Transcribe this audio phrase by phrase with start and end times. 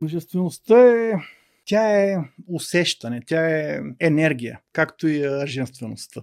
[0.00, 1.12] Мъжествеността е
[1.64, 6.22] тя е усещане, тя е енергия, както и женствеността.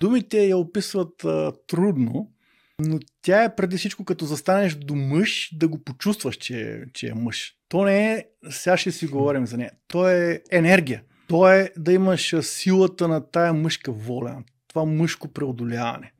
[0.00, 2.32] Думите я описват а, трудно,
[2.78, 7.14] но тя е преди всичко като застанеш до мъж, да го почувстваш, че, че е
[7.14, 7.54] мъж.
[7.68, 11.02] То не е, сега ще си говорим за нея, то е енергия.
[11.28, 16.12] То е да имаш силата на тая мъжка воля, това мъжко преодоляване.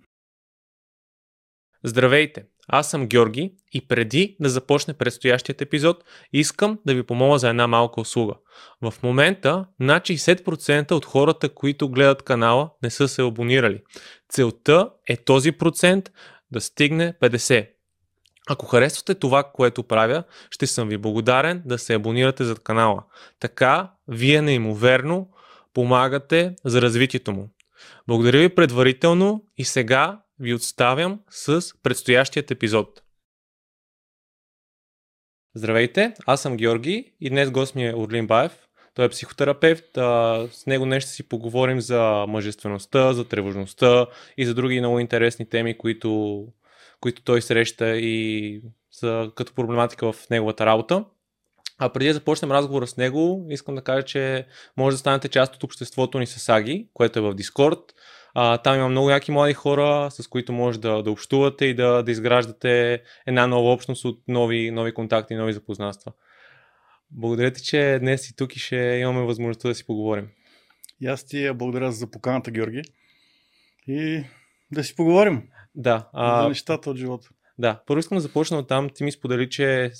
[1.85, 2.52] Здравейте!
[2.75, 7.67] Аз съм Георги и преди да започне предстоящият епизод, искам да ви помоля за една
[7.67, 8.35] малка услуга.
[8.83, 13.83] В момента над 60% от хората, които гледат канала, не са се абонирали.
[14.29, 16.11] Целта е този процент
[16.51, 17.69] да стигне 50.
[18.49, 23.05] Ако харесвате това, което правя, ще съм ви благодарен да се абонирате за канала.
[23.41, 25.31] Така, вие неимоверно
[25.75, 27.51] помагате за развитието му.
[28.09, 33.03] Благодаря ви предварително и сега ви отставям с предстоящият епизод.
[35.55, 38.59] Здравейте, аз съм Георги и днес гост ми е Орлин Баев.
[38.95, 39.85] Той е психотерапевт.
[40.53, 45.49] С него днес ще си поговорим за мъжествеността, за тревожността и за други много интересни
[45.49, 46.45] теми, които,
[47.01, 51.05] които той среща и са като проблематика в неговата работа.
[51.79, 55.55] А преди да започнем разговора с него, искам да кажа, че може да станете част
[55.55, 57.79] от обществото ни с Аги, което е в Дискорд.
[58.35, 62.03] А, там има много яки млади хора, с които може да, да общувате и да,
[62.03, 66.13] да изграждате една нова общност от нови, нови контакти и нови запознанства.
[67.11, 70.29] Благодаря ти, че днес си тук и ще имаме възможността да си поговорим.
[71.01, 72.83] И аз ти благодаря за поканата, Георги.
[73.89, 74.25] И
[74.71, 75.49] да си поговорим.
[75.75, 76.09] Да.
[76.13, 76.43] А...
[76.43, 77.29] За нещата от живота.
[77.59, 77.83] Да.
[77.87, 78.91] Първо искам да започна от там.
[78.91, 79.93] Ти ми сподели, че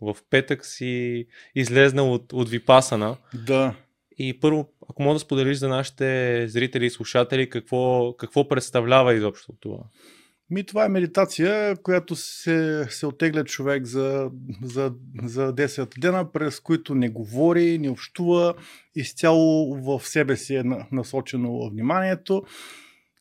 [0.00, 3.16] в петък си излезнал от, от Випасана.
[3.34, 3.74] Да.
[4.18, 9.52] И първо, ако мога да споделиш за нашите зрители и слушатели, какво, какво представлява изобщо
[9.60, 9.78] това?
[10.50, 14.30] Ми, това е медитация, която се, се отегля човек за,
[14.62, 18.54] за, за 10 дена, през които не говори, не общува,
[18.94, 20.62] изцяло в себе си е
[20.92, 22.42] насочено вниманието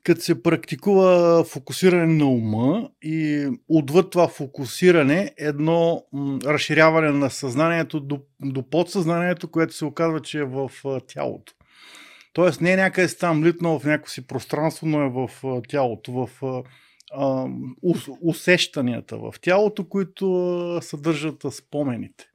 [0.04, 6.04] като се практикува фокусиране на ума и отвъд това фокусиране едно
[6.46, 10.72] разширяване на съзнанието до, до подсъзнанието, което се оказва, че е в
[11.08, 11.54] тялото.
[12.34, 15.30] Тоест не е някъде там литнал в някакво си пространство, но е в
[15.68, 16.30] тялото, в
[17.14, 17.48] а,
[18.22, 22.26] усещанията в тялото, които съдържат спомените.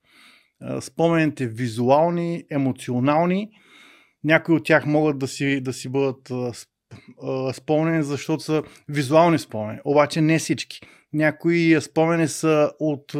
[0.80, 3.50] Спомените визуални, емоционални,
[4.24, 6.32] някои от тях могат да си, да си бъдат
[7.52, 9.78] спомени, защото са визуални спомени.
[9.84, 10.80] Обаче не всички.
[11.12, 13.14] Някои спомени са от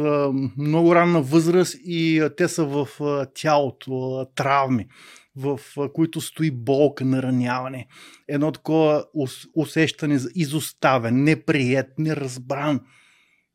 [0.57, 2.87] много ранна възраст и те са в
[3.33, 4.87] тялото, травми,
[5.35, 5.59] в
[5.93, 7.87] които стои болка, нараняване.
[8.27, 12.81] Едно такова ус, усещане за изоставен, неприят, неразбран,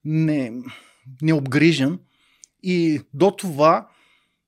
[0.04, 0.52] не,
[1.22, 1.98] необгрижен.
[2.62, 3.88] И до това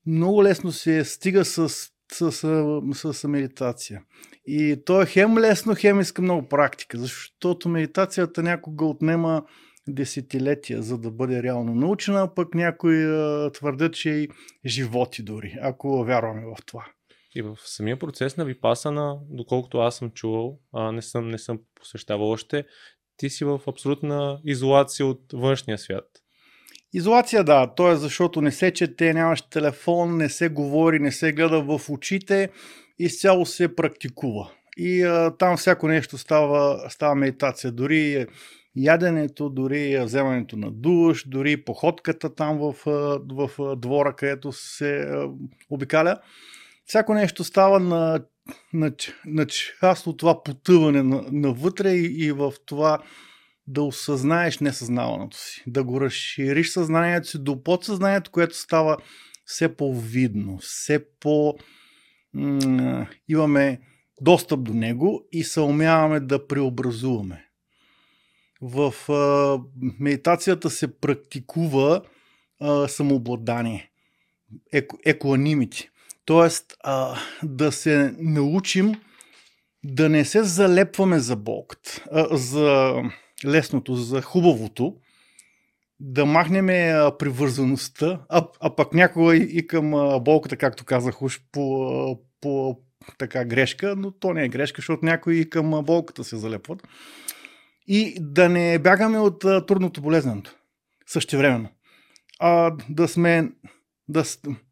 [0.06, 1.68] много лесно се стига с,
[2.12, 2.32] с,
[2.92, 4.02] с, с медитация.
[4.46, 9.42] И то е хем лесно, хем иска много практика, защото медитацията някога отнема
[9.88, 13.04] десетилетия, за да бъде реално научена, пък някои
[13.52, 14.28] твърдят, че и
[14.66, 16.86] животи дори, ако вярваме в това.
[17.34, 21.58] И в самия процес на випасана, доколкото аз съм чувал, а не съм, не съм
[21.74, 22.64] посещавал още,
[23.16, 26.04] ти си в абсолютна изолация от външния свят.
[26.92, 27.74] Изолация, да.
[27.74, 31.90] То е защото не се чете, нямаш телефон, не се говори, не се гледа в
[31.90, 32.50] очите
[32.98, 34.50] изцяло се практикува.
[34.76, 37.72] И а, там всяко нещо става, става медитация.
[37.72, 38.26] Дори
[38.76, 42.74] яденето, дори вземането на душ, дори походката там в,
[43.30, 45.08] в двора, където се
[45.70, 46.18] обикаля.
[46.86, 48.20] Всяко нещо става на,
[48.72, 48.92] на,
[49.26, 52.98] на част от това потъване на, навътре и, и в това
[53.66, 58.96] да осъзнаеш несъзнаваното си, да го разшириш съзнанието си до подсъзнанието, което става
[59.44, 61.04] все по-видно, все
[63.28, 63.80] имаме
[64.20, 67.44] достъп до него и се умяваме да преобразуваме.
[68.60, 68.94] В
[70.00, 72.02] медитацията се практикува
[72.60, 73.90] а, самообладание,
[75.04, 75.36] еко.
[76.24, 78.94] Тоест а, да се научим
[79.84, 82.94] да не се залепваме за болката, а, за
[83.44, 84.96] лесното, за хубавото,
[86.00, 86.66] да махнем
[87.18, 89.90] привързаността, а, а пък някога и, и към
[90.20, 92.76] болката, както казах, уж по, по
[93.18, 96.82] така грешка, но то не е грешка, защото някои и към болката се залепват.
[97.86, 100.54] И да не бягаме от трудното болезненото.
[101.06, 101.68] Същевременно.
[102.40, 103.50] А да сме,
[104.08, 104.24] да,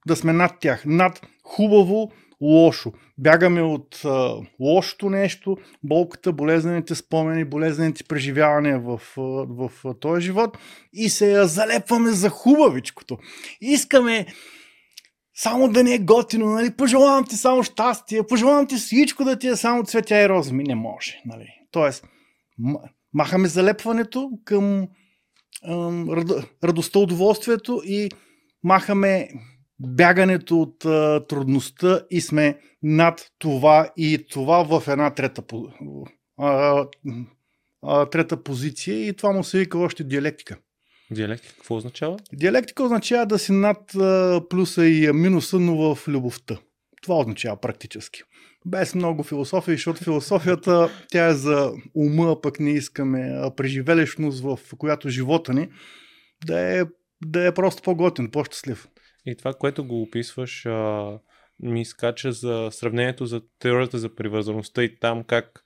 [0.07, 0.85] да сме над тях.
[0.87, 2.13] Над хубаво,
[2.45, 2.93] лошо.
[3.19, 10.59] Бягаме от а, лошото нещо, болката, болезнените спомени, болезнените преживявания в, в, в този живот
[10.93, 13.19] и се залепваме за хубавичкото.
[13.61, 14.27] Искаме
[15.35, 16.71] само да не е готино, нали?
[16.71, 20.65] пожелавам ти само щастие, пожелавам ти всичко да ти е само цветя и розми.
[20.65, 21.23] Не може.
[21.27, 21.49] Нали?
[21.71, 22.07] Тоест,
[23.15, 24.89] махаме залепването към
[25.69, 26.09] ам,
[26.65, 28.11] радостта, удоволствието и
[28.65, 29.29] махаме
[29.81, 35.43] бягането от а, трудността и сме над това и това в една трета,
[36.39, 36.85] а,
[37.83, 40.57] а, трета позиция и това му се вика още диалектика.
[41.11, 42.17] Диалектика какво означава?
[42.33, 46.59] Диалектика означава да си над а, плюса и минуса, но в любовта.
[47.03, 48.23] Това означава практически.
[48.67, 55.09] Без много философия, защото философията тя е за ума, пък не искаме преживелищност, в която
[55.09, 55.69] живота ни
[56.47, 56.85] да е,
[57.25, 58.89] да е просто по-готин, по-щастлив.
[59.27, 61.19] И това, което го описваш, а,
[61.63, 65.63] ми скача за сравнението за теорията за привързаността и там как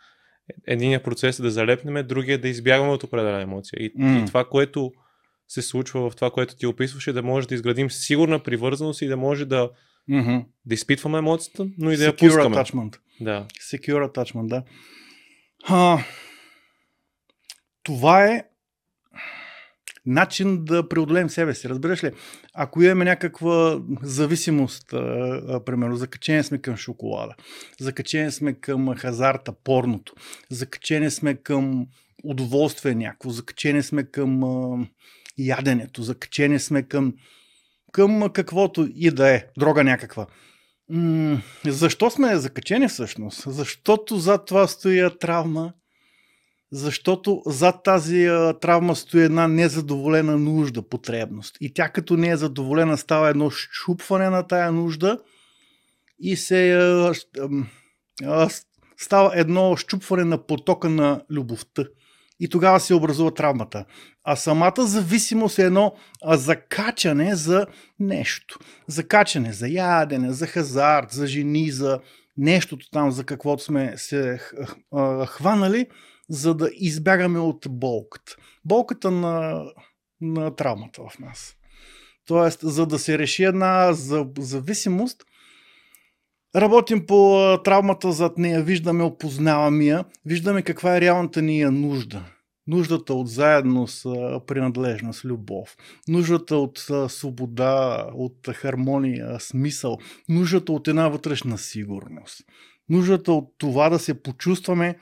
[0.67, 3.77] единият процес е да залепнем, другия е да избягваме от определена емоция.
[3.81, 4.23] И, mm.
[4.23, 4.93] и това, което
[5.49, 9.17] се случва в това, което ти описваше, да може да изградим сигурна привързаност и да
[9.17, 9.71] може да,
[10.11, 10.45] mm-hmm.
[10.65, 12.57] да изпитваме емоцията, но и да Secure я пускаме.
[12.57, 12.99] Attachment.
[13.21, 13.47] Да.
[13.73, 14.63] Secure attachment, да.
[15.65, 15.99] А,
[17.83, 18.45] това е
[20.09, 21.69] начин да преодолеем себе си.
[21.69, 22.11] Разбираш ли?
[22.55, 24.87] Ако имаме някаква зависимост,
[25.67, 27.35] примерно, закачени сме към шоколада,
[27.81, 30.13] закачени сме към хазарта, порното,
[30.51, 31.87] закачени сме към
[32.25, 34.43] удоволствие някакво, закачени сме към
[35.39, 37.15] яденето, закачени сме към,
[37.93, 40.27] към каквото и да е, дрога някаква.
[40.91, 43.43] М- защо сме закачени всъщност?
[43.47, 45.73] Защото зад това стои травма,
[46.73, 51.57] защото зад тази а, травма стои една незадоволена нужда, потребност.
[51.61, 55.19] И тя като не е задоволена става едно щупване на тая нужда
[56.21, 57.13] и се а,
[58.25, 58.49] а,
[58.97, 61.85] става едно щупване на потока на любовта
[62.41, 63.85] и тогава се образува травмата.
[64.25, 65.95] А самата зависимост е едно
[66.25, 67.67] закачане за
[68.01, 68.59] нещо.
[68.89, 72.01] Закачане за ядене, за хазарт, за жени, за
[72.37, 74.41] нещото там, за каквото сме се
[75.27, 75.87] хванали,
[76.29, 78.37] за да избягаме от болката.
[78.65, 79.65] Болката на,
[80.21, 81.55] на травмата в нас.
[82.25, 83.93] Тоест, за да се реши една
[84.39, 85.25] зависимост,
[86.57, 92.25] Работим по травмата зад нея, виждаме, опознаваме я, виждаме каква е реалната ни нужда.
[92.67, 94.03] Нуждата от заедност,
[94.47, 95.77] принадлежност, любов.
[96.09, 99.99] Нуждата от свобода, от хармония, смисъл.
[100.29, 102.43] Нуждата от една вътрешна сигурност.
[102.89, 104.99] Нуждата от това да се почувстваме,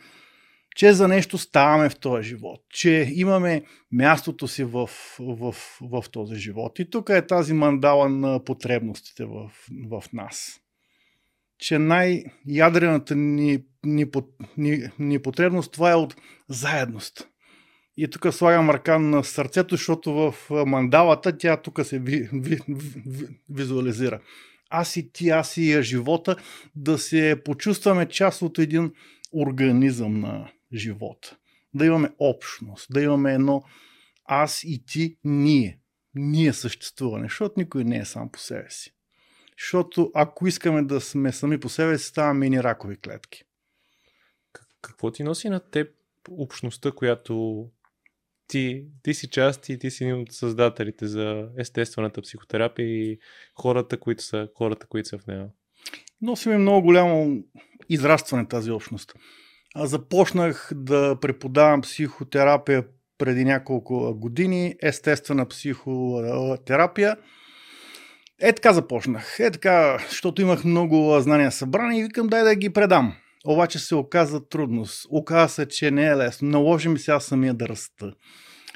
[0.77, 3.63] че за нещо ставаме в този живот, че имаме
[3.93, 6.79] мястото си в, в, в този живот.
[6.79, 9.51] И тук е тази мандала на потребностите в,
[9.89, 10.61] в нас
[11.59, 14.07] че най-ядрената ни, ни,
[14.57, 16.17] ни, ни потребност това е от
[16.49, 17.29] заедност.
[17.97, 20.35] И тук слагам ръка на сърцето, защото в
[20.67, 24.21] мандалата тя тук се ви, ви, ви, визуализира.
[24.71, 26.37] Аз и ти, аз и живота,
[26.75, 28.93] да се почувстваме част от един
[29.33, 31.37] организъм на живота.
[31.75, 33.65] Да имаме общност, да имаме едно
[34.25, 35.81] аз и ти, ние.
[36.15, 38.95] Ние съществуване, защото никой не е сам по себе си.
[39.59, 43.45] Защото ако искаме да сме сами по себе си, ставаме мини ракови клетки.
[44.83, 45.91] Какво ти носи на теб
[46.31, 47.67] общността, която
[48.49, 53.19] ти, ти си част и ти си един от създателите за естествената психотерапия и
[53.55, 55.49] хората, които са, хората, които са в нея?
[56.21, 57.43] Носи ми много голямо
[57.89, 59.15] израстване тази общност.
[59.77, 62.85] Започнах да преподавам психотерапия
[63.19, 67.17] преди няколко години, естествена психотерапия–
[68.41, 69.41] е така започнах.
[69.41, 73.15] Е така, защото имах много знания събрани и викам дай да ги предам.
[73.47, 75.07] Обаче се оказа трудност.
[75.11, 76.49] Оказа се, че не е лесно.
[76.49, 78.13] Наложи ми се аз самия да раста.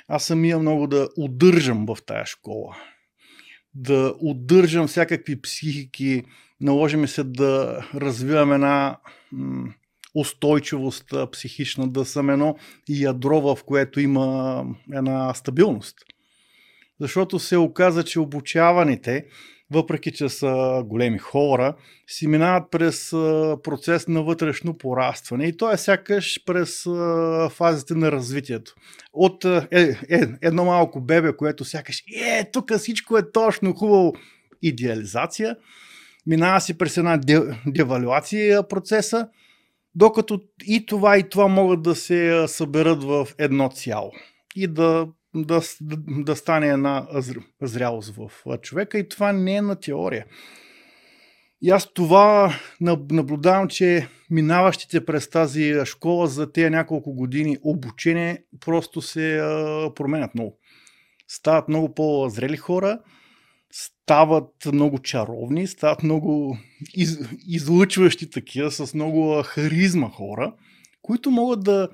[0.08, 2.76] Аз самия много да удържам в тая школа.
[3.74, 6.24] Да удържам всякакви психики.
[6.60, 8.96] Наложи ми се да развивам една
[9.32, 9.72] м-
[10.14, 12.56] устойчивост психична, да съм едно
[12.88, 15.96] ядро, в което има една стабилност.
[17.00, 19.26] Защото се оказа, че обучаваните,
[19.70, 21.76] въпреки че са големи хора,
[22.06, 23.10] си минават през
[23.62, 26.82] процес на вътрешно порастване и то е сякаш през
[27.50, 28.74] фазите на развитието.
[29.12, 34.12] От е, е, едно малко бебе, което сякаш е, тук всичко е точно хубаво,
[34.62, 35.56] идеализация,
[36.26, 37.20] минава си през една
[37.66, 39.28] девалюация процеса,
[39.94, 44.12] докато и това и това могат да се съберат в едно цяло
[44.56, 45.60] и да да,
[46.10, 47.06] да, стане една
[47.62, 48.30] зрялост в
[48.62, 50.26] човека и това не е на теория.
[51.62, 59.02] И аз това наблюдавам, че минаващите през тази школа за тези няколко години обучение просто
[59.02, 59.40] се
[59.94, 60.58] променят много.
[61.28, 62.98] Стават много по-зрели хора,
[63.72, 66.58] стават много чаровни, стават много
[66.94, 70.54] из, излъчващи такива, с много харизма хора,
[71.02, 71.88] които могат да,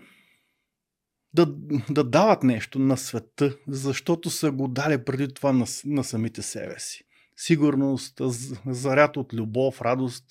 [1.34, 1.46] да,
[1.90, 6.78] да дават нещо на света, защото са го дали преди това на, на самите себе
[6.78, 7.04] си.
[7.36, 8.20] Сигурност,
[8.66, 10.24] заряд от любов, радост,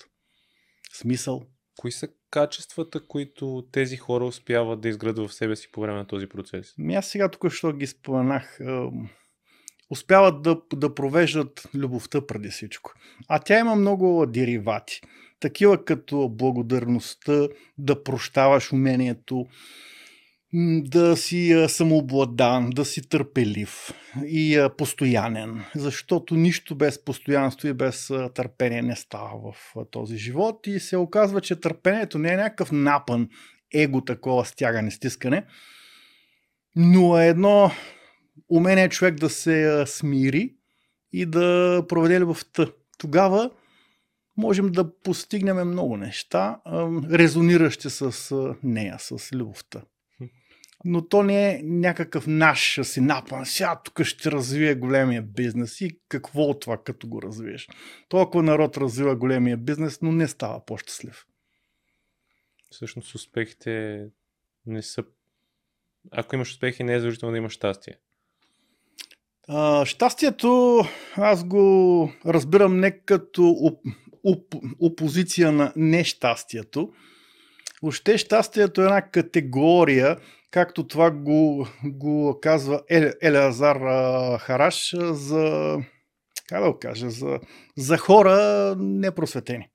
[0.93, 1.43] смисъл.
[1.77, 6.07] Кои са качествата, които тези хора успяват да изградат в себе си по време на
[6.07, 6.73] този процес?
[6.77, 8.59] Ми аз сега тук, що ги споменах,
[9.89, 12.93] успяват да, да провеждат любовта преди всичко.
[13.27, 15.01] А тя има много деривати.
[15.39, 19.45] Такива като благодарността, да прощаваш умението,
[20.81, 23.93] да си самообладан, да си търпелив
[24.25, 30.79] и постоянен, защото нищо без постоянство и без търпение не става в този живот и
[30.79, 33.29] се оказва, че търпението не е някакъв напън,
[33.73, 35.45] его такова стягане, стискане,
[36.75, 37.71] но е едно
[38.49, 40.55] умение човек да се смири
[41.13, 42.67] и да проведе любовта.
[42.97, 43.51] Тогава
[44.37, 46.59] можем да постигнем много неща,
[47.11, 49.81] резониращи с нея, с любовта
[50.85, 53.45] но то не е някакъв наш си напън.
[53.45, 57.67] Сега тук ще развие големия бизнес и какво от това, като го развиеш?
[58.09, 61.25] Толкова народ развива големия бизнес, но не става по-щастлив.
[62.71, 64.05] Всъщност успехите
[64.65, 65.03] не са...
[66.11, 67.97] Ако имаш успехи, не е задължително да имаш щастие.
[69.85, 70.81] Щастието
[71.15, 73.79] аз го разбирам не като оп,
[74.23, 76.89] оп, опозиция на нещастието.
[77.81, 80.17] Въобще щастието е една категория,
[80.51, 82.81] както това го, го казва
[83.21, 83.77] Елеазар
[84.39, 85.77] Хараш за,
[86.47, 87.39] как да го кажа, за,
[87.77, 89.69] за хора непросветени.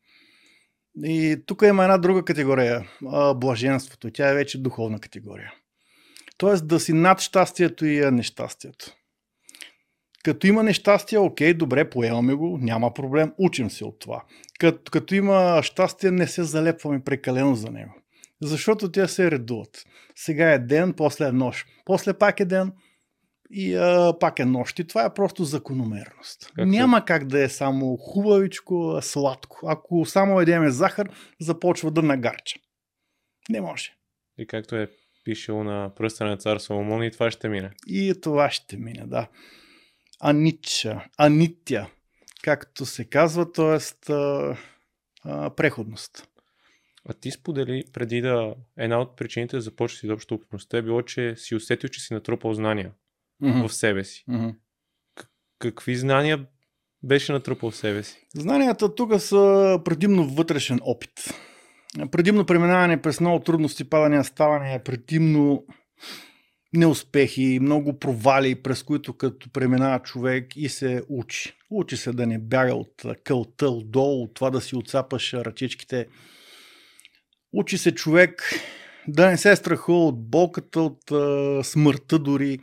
[1.04, 2.88] И тук има една друга категория
[3.36, 4.10] блаженството.
[4.10, 5.52] Тя е вече духовна категория.
[6.38, 8.96] Тоест да си над щастието и нещастието.
[10.24, 14.22] Като има нещастие, окей, добре, поемаме го, няма проблем, учим се от това.
[14.58, 17.94] Като, като има щастие, не се залепваме прекалено за него
[18.42, 19.84] защото те се редуват.
[20.16, 22.72] Сега е ден, после е нощ, после пак е ден
[23.50, 24.78] и а, пак е нощ.
[24.78, 26.52] И това е просто закономерност.
[26.54, 27.04] Как Няма се?
[27.06, 29.60] как да е само хубавичко, сладко.
[29.66, 31.10] Ако само едеме захар,
[31.40, 32.58] започва да нагарча.
[33.50, 33.92] Не може.
[34.38, 34.88] И както е
[35.24, 37.70] пишел на пръста на цар Соломон и това ще мине.
[37.86, 39.28] И това ще мине, да.
[40.20, 41.90] Анича, анитя,
[42.42, 43.78] както се казва, т.е.
[45.56, 46.28] преходност.
[47.08, 51.36] А ти сподели преди да една от причините да започнеш изобщо общността е било, че
[51.36, 52.92] си усетил, че си натрупал знания
[53.42, 53.68] mm-hmm.
[53.68, 54.24] в себе си.
[54.28, 54.54] Mm-hmm.
[55.58, 56.46] какви знания
[57.02, 58.26] беше натрупал в себе си?
[58.34, 61.34] Знанията тук са предимно вътрешен опит.
[62.10, 65.64] Предимно преминаване през много трудности, падания, ставания, предимно
[66.72, 71.52] неуспехи, много провали, през които като преминава човек и се учи.
[71.70, 76.06] Учи се да не бяга от кълта отдолу, от това да си отцапаш ръчичките
[77.52, 78.42] Учи се човек
[79.08, 82.58] да не се страхува от болката, от а, смъртта дори,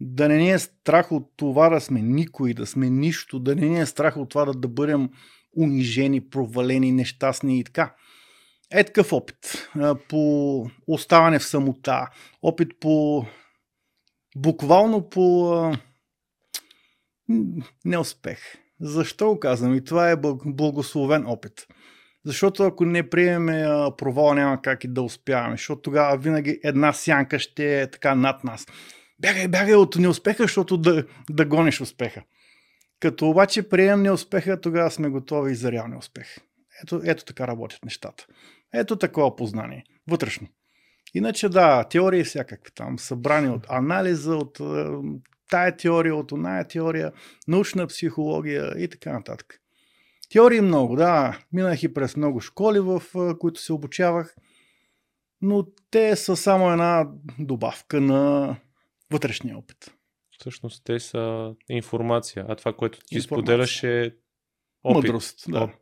[0.00, 3.68] да не ни е страх от това да сме никой, да сме нищо, да не
[3.68, 5.08] ни е страх от това да, да бъдем
[5.56, 7.94] унижени, провалени, нещастни и така.
[8.70, 12.08] Е такъв опит а, по оставане в самота,
[12.42, 13.26] опит по
[14.38, 15.78] буквално по а,
[17.84, 18.38] неуспех.
[18.80, 19.74] Защо го казвам?
[19.74, 21.66] И това е благословен опит.
[22.24, 23.66] Защото ако не приемем
[23.98, 25.56] провала, няма как и да успяваме.
[25.56, 28.66] Защото тогава винаги една сянка ще е така над нас.
[29.18, 32.22] Бягай, бягай от неуспеха, защото да, да гониш успеха.
[33.00, 36.36] Като обаче приемем неуспеха, тогава сме готови за реалния успех.
[36.82, 38.26] Ето, ето така работят нещата.
[38.74, 39.84] Ето такова познание.
[40.08, 40.48] Вътрешно.
[41.18, 44.60] Иначе да, теории всякакви там, събрани от анализа, от
[45.50, 47.12] тая теория, от оная теория,
[47.48, 49.60] научна психология и така нататък.
[50.32, 51.38] Теории много, да.
[51.52, 53.02] Минах и през много школи, в
[53.38, 54.34] които се обучавах,
[55.42, 57.08] но те са само една
[57.38, 58.56] добавка на
[59.10, 59.94] вътрешния опит.
[60.38, 63.42] Всъщност те са информация, а това, което ти информация.
[63.42, 64.14] споделяш е
[64.84, 65.04] опит.
[65.04, 65.72] Мъдрост, да.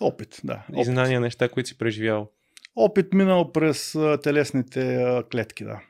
[0.00, 0.66] Опит, да.
[0.76, 2.30] И знания, неща, които си преживял.
[2.76, 5.80] Опит минал през телесните клетки, да.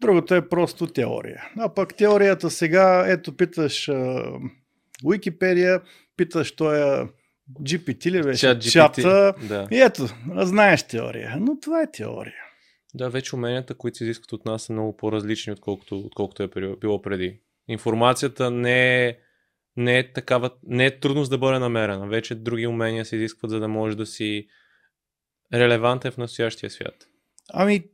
[0.00, 1.42] Другото е просто теория.
[1.58, 3.90] А пък теорията сега, ето питаш
[5.10, 5.80] Википедия,
[6.16, 7.06] питаш той е
[7.62, 8.40] GPT ли беше?
[8.40, 9.34] Чат, GPT, чата.
[9.48, 9.68] Да.
[9.70, 11.36] И ето, знаеш теория.
[11.40, 12.44] Но това е теория.
[12.94, 16.48] Да, вече уменията, които се изискват от нас са много по-различни, отколкото, отколкото е
[16.80, 17.40] било преди.
[17.68, 19.16] Информацията не е,
[19.76, 22.08] не е такава, не е трудност да бъде намерена.
[22.08, 24.46] Вече други умения се изискват, за да можеш да си
[25.52, 26.94] релевантен в настоящия свят.
[27.52, 27.84] Ами,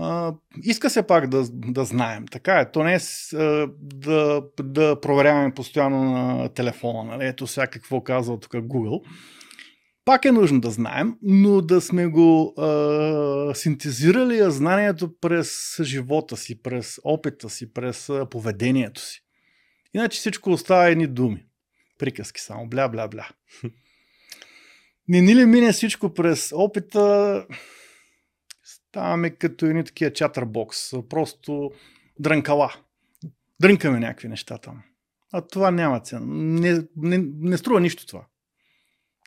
[0.00, 2.26] А, иска се пак да, да знаем.
[2.26, 2.70] Така е.
[2.70, 2.98] То не е
[3.78, 7.04] да, да проверяваме постоянно на телефона.
[7.04, 7.26] Нали?
[7.26, 9.04] Ето сега какво казва тук Google.
[10.04, 16.62] Пак е нужно да знаем, но да сме го а, синтезирали знанието през живота си,
[16.62, 19.22] през опита си, през поведението си.
[19.94, 21.44] Иначе всичко остава едни думи.
[21.98, 22.68] Приказки само.
[22.68, 23.28] Бля, бля, бля.
[25.08, 27.46] Не ни ли мине всичко през опита,
[28.64, 30.90] ставаме като едни такива чатърбокс.
[31.08, 31.70] Просто
[32.20, 32.74] дрънкала.
[33.60, 34.82] Дрънкаме някакви неща там.
[35.32, 36.20] А това няма цена.
[36.26, 38.26] Не, не, не струва нищо това.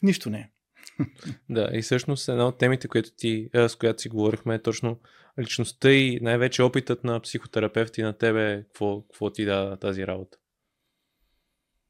[0.04, 0.50] Нищо не е.
[1.50, 5.00] Да, и всъщност една от темите, които ти, с която си говорихме е точно
[5.40, 8.64] личността и най-вече опитът на психотерапевти на тебе.
[8.64, 10.38] Какво, какво ти да тази работа?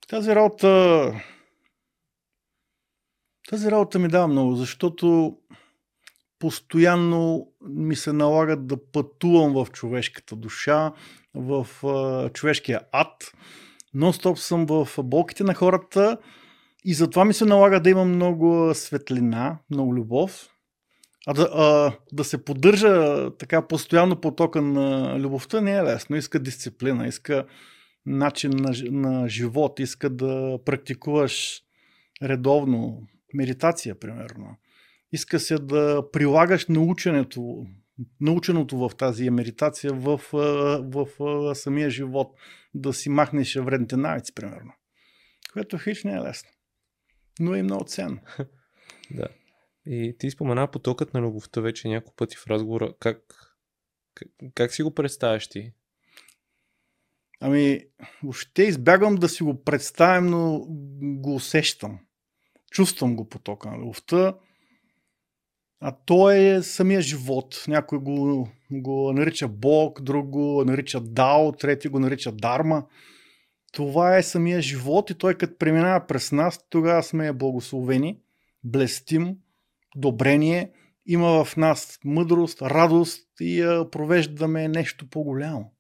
[0.08, 1.14] Тази работа
[3.52, 5.38] тази работа ми дава много, защото
[6.40, 10.94] постоянно ми се налагат да пътувам в човешката душа,
[11.34, 13.34] в uh, човешкия ад.
[13.96, 16.18] Нон-стоп съм в болките на хората
[16.84, 20.48] и затова ми се налага да имам много светлина, много любов.
[21.28, 26.16] А да, а, да се поддържа така постоянно потока на любовта не е лесно.
[26.16, 27.46] Иска дисциплина, иска
[28.06, 31.62] начин на, на живот, иска да практикуваш
[32.24, 34.58] редовно медитация, примерно.
[35.12, 37.66] Иска се да прилагаш наученето,
[38.22, 42.36] наученото в тази медитация в, в, в самия живот.
[42.74, 44.74] Да си махнеш вредните навици, примерно.
[45.54, 46.50] Което хич не е лесно.
[47.40, 48.20] Но е много ценно.
[49.12, 49.28] да.
[49.86, 52.94] И ти спомена потокът на любовта вече няколко пъти в разговора.
[53.00, 53.18] Как,
[54.14, 55.74] как, как си го представяш ти?
[57.40, 57.80] Ами,
[58.24, 60.66] въобще избягвам да си го представям, но
[61.02, 62.00] го усещам.
[62.72, 64.36] Чувствам го потока на любовта.
[65.80, 67.64] А то е самия живот.
[67.68, 72.86] Някой го, го нарича Бог, друг го нарича Дао, трети го нарича Дарма.
[73.74, 78.20] Това е самия живот и той като преминава през нас, тогава сме благословени,
[78.64, 79.38] блестим,
[79.96, 80.72] добрение,
[81.06, 85.72] има в нас мъдрост, радост и провеждаме нещо по-голямо.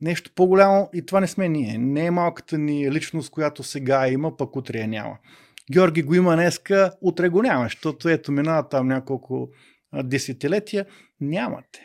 [0.00, 1.78] Нещо по-голямо и това не сме ние.
[1.78, 5.18] Не е малката ни личност, която сега има, пък утре няма.
[5.72, 9.48] Георги го има днеска, утре го няма, защото ето минава там няколко
[10.04, 10.86] десетилетия.
[11.20, 11.80] Нямате.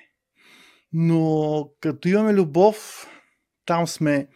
[0.93, 3.07] Но като имаме любов,
[3.65, 4.27] там сме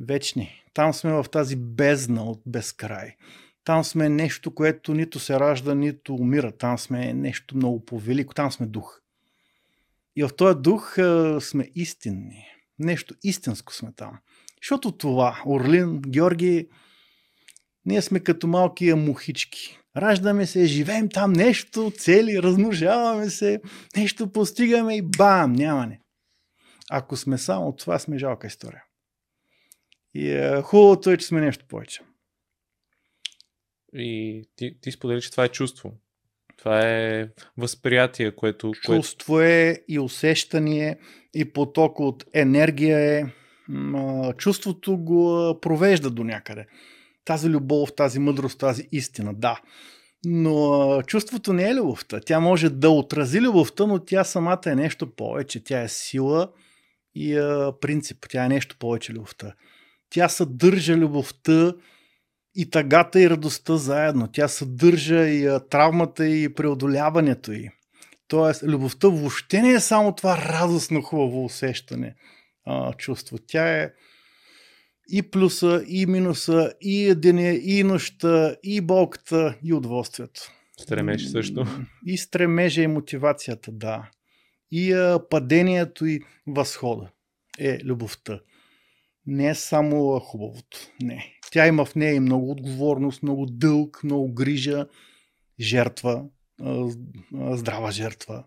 [0.00, 0.64] вечни.
[0.74, 3.16] Там сме в тази бездна от безкрай.
[3.64, 6.52] Там сме нещо, което нито се ражда, нито умира.
[6.52, 8.34] Там сме нещо много по-велико.
[8.34, 9.00] Там сме дух.
[10.16, 12.46] И в този дух а, сме истинни.
[12.78, 14.18] Нещо истинско сме там.
[14.62, 16.68] Защото това, Орлин, Георги,
[17.84, 19.78] ние сме като малки мухички.
[19.96, 23.60] Раждаме се, живеем там нещо, цели, размножаваме се,
[23.96, 26.00] нещо постигаме и бам, няма не.
[26.90, 28.82] Ако сме само това, сме жалка история.
[30.14, 32.00] И е, хубавото е, че сме нещо повече.
[33.92, 35.92] И ти, ти сподели, че това е чувство.
[36.56, 38.72] Това е възприятие, което...
[38.82, 39.46] Чувство което...
[39.46, 40.98] е и усещане,
[41.34, 43.24] и поток от енергия е.
[44.36, 46.66] Чувството го провежда до някъде
[47.24, 49.60] тази любов, тази мъдрост, тази истина, да.
[50.24, 52.20] Но чувството не е любовта.
[52.26, 55.64] Тя може да отрази любовта, но тя самата е нещо повече.
[55.64, 56.50] Тя е сила
[57.14, 58.26] и а, принцип.
[58.28, 59.54] Тя е нещо повече любовта.
[60.10, 61.72] Тя съдържа любовта
[62.54, 64.28] и тъгата и радостта заедно.
[64.32, 67.70] Тя съдържа и травмата и преодоляването й.
[68.28, 72.14] Тоест, любовта въобще не е само това радостно хубаво усещане,
[72.98, 73.38] чувство.
[73.46, 73.90] Тя е
[75.12, 80.40] и плюса, и минуса, и деня, и нощта, и болката, и удоволствието.
[80.80, 81.66] Стремеж също.
[82.06, 84.10] И стремежа и мотивацията, да.
[84.70, 87.10] И а, падението и възхода
[87.58, 88.40] е любовта.
[89.26, 90.78] Не е само хубавото.
[91.02, 91.24] Не.
[91.52, 94.86] Тя има в нея и много отговорност, много дълг, много грижа,
[95.60, 96.24] жертва,
[96.62, 96.88] а,
[97.36, 98.44] а, здрава жертва.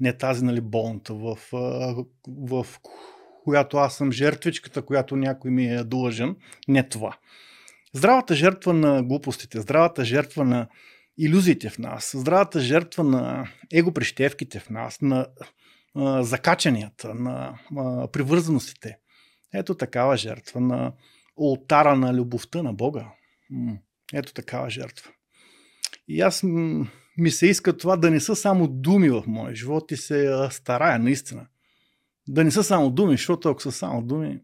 [0.00, 2.66] Не тази, нали, болната в, в, в
[3.44, 6.36] която аз съм жертвичката, която някой ми е длъжен.
[6.68, 7.16] Не това.
[7.94, 10.68] Здравата жертва на глупостите, здравата жертва на
[11.18, 15.26] иллюзиите в нас, здравата жертва на егоприщевките в нас, на
[15.94, 18.98] а, закачанията, на а, привързаностите.
[19.54, 20.92] Ето такава жертва на
[21.36, 23.06] ултара на любовта на Бога.
[24.12, 25.10] Ето такава жертва.
[26.08, 26.42] И аз
[27.18, 30.98] ми се иска това да не са само думи в моя живот и се старая
[30.98, 31.46] наистина
[32.28, 34.40] да не са само думи, защото ако са само думи,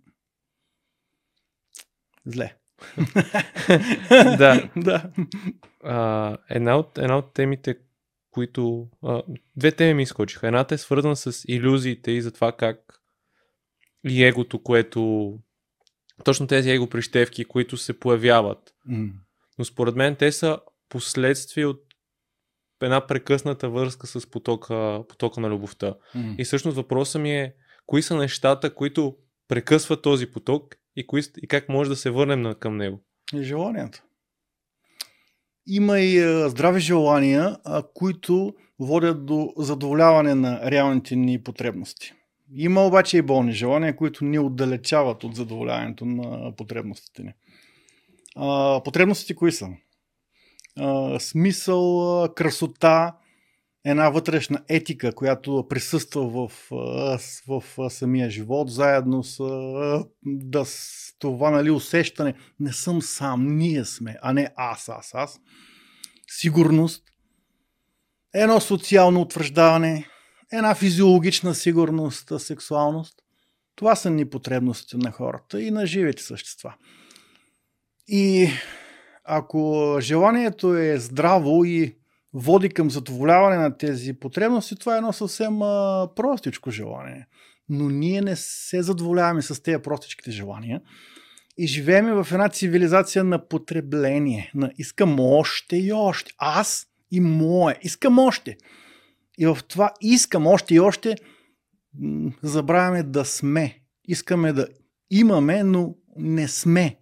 [2.26, 2.56] зле.
[4.38, 4.70] да.
[4.76, 5.10] да.
[5.84, 7.78] А, една, от, една от темите,
[8.30, 8.88] които...
[9.02, 9.22] А,
[9.56, 10.46] две теми ми изкочиха.
[10.46, 13.00] Едната е свързана с иллюзиите и за това как
[14.08, 15.32] и егото, което...
[16.24, 18.74] Точно тези его прищевки, които се появяват.
[18.84, 19.08] М.
[19.58, 20.58] Но според мен те са
[20.88, 21.82] последствия от
[22.82, 25.94] една прекъсната връзка с потока, потока на любовта.
[26.14, 26.34] М.
[26.38, 27.54] И всъщност въпросът ми е,
[27.87, 29.16] кои са нещата, които
[29.49, 33.01] прекъсват този поток и, кои, и как може да се върнем на, към него?
[33.40, 34.03] Желанията.
[35.66, 37.57] Има и здрави желания,
[37.94, 42.12] които водят до задоволяване на реалните ни потребности.
[42.53, 47.33] Има обаче и болни желания, които ни отдалечават от задоволяването на потребностите ни.
[48.37, 49.68] А, потребностите кои са?
[50.79, 53.16] А, смисъл, красота,
[53.87, 56.53] една вътрешна етика, която присъства в,
[57.49, 59.38] в, самия живот, заедно с,
[60.25, 62.35] да, с това нали, усещане.
[62.61, 65.40] Не съм сам, ние сме, а не аз, аз, аз.
[66.29, 67.05] Сигурност,
[68.35, 70.07] едно социално утвърждаване,
[70.53, 73.14] една физиологична сигурност, сексуалност.
[73.75, 76.75] Това са ни потребностите на хората и на живите същества.
[78.09, 78.49] И
[79.25, 81.96] ако желанието е здраво и
[82.38, 87.27] води към задоволяване на тези потребности, това е едно съвсем а, простичко желание.
[87.68, 90.81] Но ние не се задоволяваме с тези простичките желания
[91.59, 94.51] и живеем в една цивилизация на потребление.
[94.55, 96.33] На искам още и още.
[96.38, 97.79] Аз и мое.
[97.83, 98.57] Искам още.
[99.38, 101.16] И в това искам още и още
[102.42, 103.81] забравяме да сме.
[104.05, 104.68] Искаме да
[105.11, 106.96] имаме, но не сме.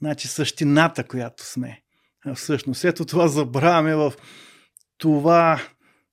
[0.00, 1.82] Значи същината, която сме.
[2.26, 4.12] А всъщност, ето това забравяме в
[4.98, 5.62] това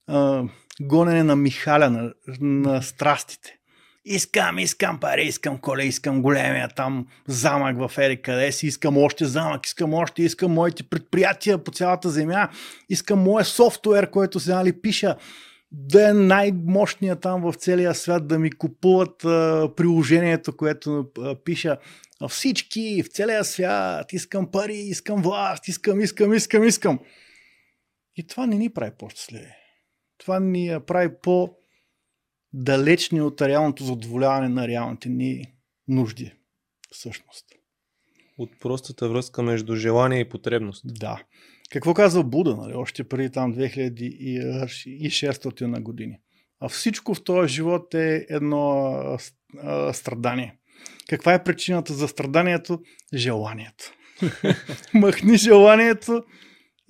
[0.06, 0.44] а,
[0.80, 3.58] гонене на Михаля, на, на страстите.
[4.04, 9.24] Искам, искам пари, искам коле, искам големия там замък в Ери къде си, искам още
[9.24, 12.48] замък, искам още, искам моите предприятия по цялата земя,
[12.88, 15.16] искам моя софтуер, който се нали, пиша
[15.72, 21.76] да е най-мощният там в целия свят, да ми купуват а, приложението, което а, пиша
[22.28, 26.98] всички в целия свят, искам пари, искам власт, искам, искам, искам, искам.
[28.16, 29.52] И това не ни прави по-щастливи.
[30.18, 35.44] Това ни я прави по-далечни от реалното задоволяване на реалните ни
[35.88, 36.32] нужди.
[36.90, 37.46] Всъщност.
[38.38, 40.82] От простата връзка между желание и потребност.
[40.84, 41.22] Да.
[41.70, 42.74] Какво казва Буда, нали?
[42.74, 46.18] още преди там 2600 на години?
[46.60, 48.92] А всичко в този живот е едно
[49.58, 50.58] а, страдание.
[51.08, 52.80] Каква е причината за страданието?
[53.14, 53.92] Желанието.
[54.94, 56.24] Махни желанието,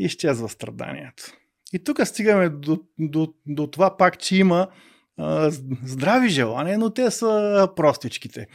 [0.04, 1.24] изчезва страданието.
[1.72, 4.68] И тук стигаме до, до, до това пак, че има
[5.18, 5.50] а,
[5.84, 8.46] здрави желания, но те са простичките.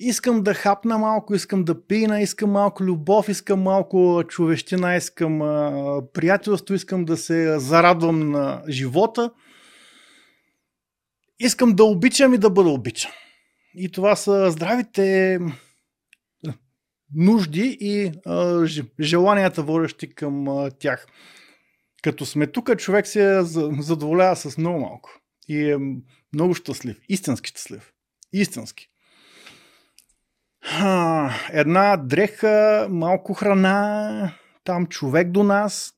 [0.00, 6.02] Искам да хапна малко, искам да пина, искам малко любов, искам малко човещина, искам а,
[6.12, 9.30] приятелство, искам да се зарадвам на живота.
[11.40, 13.10] Искам да обичам и да бъда обичан.
[13.74, 15.38] И това са здравите
[17.14, 18.12] нужди и
[19.00, 21.06] желанията, водещи към тях.
[22.02, 25.10] Като сме тук, човек се за- задоволява с много малко.
[25.48, 25.76] И е
[26.34, 27.00] много щастлив.
[27.08, 27.92] Истински щастлив.
[28.32, 28.88] Истински.
[31.52, 35.94] Една дреха, малко храна, там човек до нас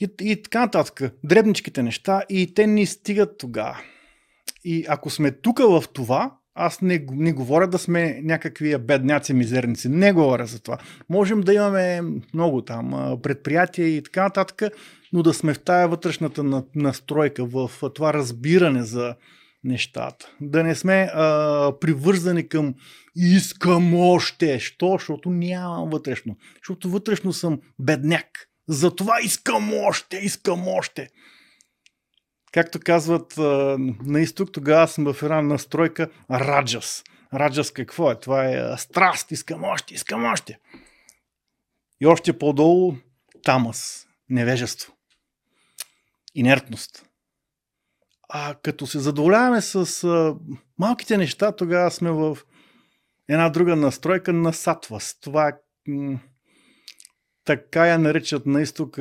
[0.00, 1.14] и, и така нататък.
[1.24, 3.78] Дребничките неща и те ни стигат тогава.
[4.64, 9.88] И ако сме тук в това, аз не, не говоря да сме някакви бедняци, мизерници.
[9.88, 10.78] Не говоря за това.
[11.08, 12.00] Можем да имаме
[12.34, 14.72] много там предприятия и така нататък,
[15.12, 19.14] но да сме в тая вътрешната на- настройка, в това разбиране за
[19.64, 20.32] нещата.
[20.40, 22.74] Да не сме а, привързани към
[23.16, 24.58] искам още.
[24.58, 24.92] Що?
[24.92, 26.36] Защото нямам вътрешно.
[26.56, 28.26] Защото вътрешно съм бедняк.
[28.68, 31.08] Затова искам още, искам още.
[32.52, 33.34] Както казват
[34.06, 37.04] на изток, тогава съм в една настройка раджас.
[37.34, 38.20] Раджас какво е?
[38.20, 39.30] Това е страст.
[39.30, 40.58] Искам още, искам още.
[42.00, 42.94] И още по-долу
[43.42, 44.08] тамас.
[44.28, 44.92] Невежество.
[46.34, 47.04] Инертност.
[48.28, 50.36] А като се задоволяваме с а,
[50.78, 52.38] малките неща, тогава сме в
[53.28, 55.18] една друга настройка на сатвас.
[55.20, 55.52] Това
[55.88, 56.18] м-
[57.44, 58.98] така я наричат на изток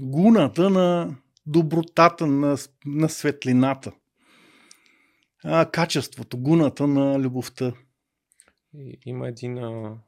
[0.00, 3.92] гуната на добротата, на, на светлината.
[5.44, 7.72] А, качеството, гуната на любовта.
[9.06, 9.98] Има един а,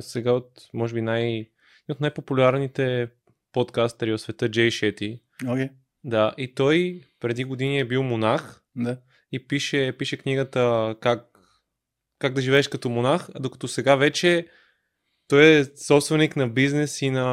[0.00, 1.48] сега от, може би, най,
[1.88, 3.08] от най-популярните
[3.52, 5.20] подкастери в света, Джей Шети.
[5.42, 5.70] Okay.
[6.04, 8.98] Да, и той преди години е бил монах Да.
[9.32, 11.38] и пише, пише книгата как,
[12.18, 14.46] как да живееш като монах, докато сега вече
[15.32, 17.26] той е собственик на бизнес и на...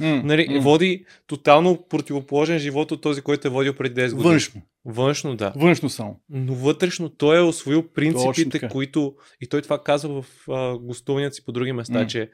[0.00, 0.60] М, Нали, м.
[0.60, 4.22] води тотално противоположен живот от този, който е водил преди 10 години.
[4.30, 4.62] Външно.
[4.84, 5.52] Външно, да.
[5.56, 6.20] Външно само.
[6.30, 9.14] Но вътрешно той е освоил принципите, които...
[9.40, 12.06] И той това казва в а, гостуванията си по други места, М.
[12.06, 12.30] че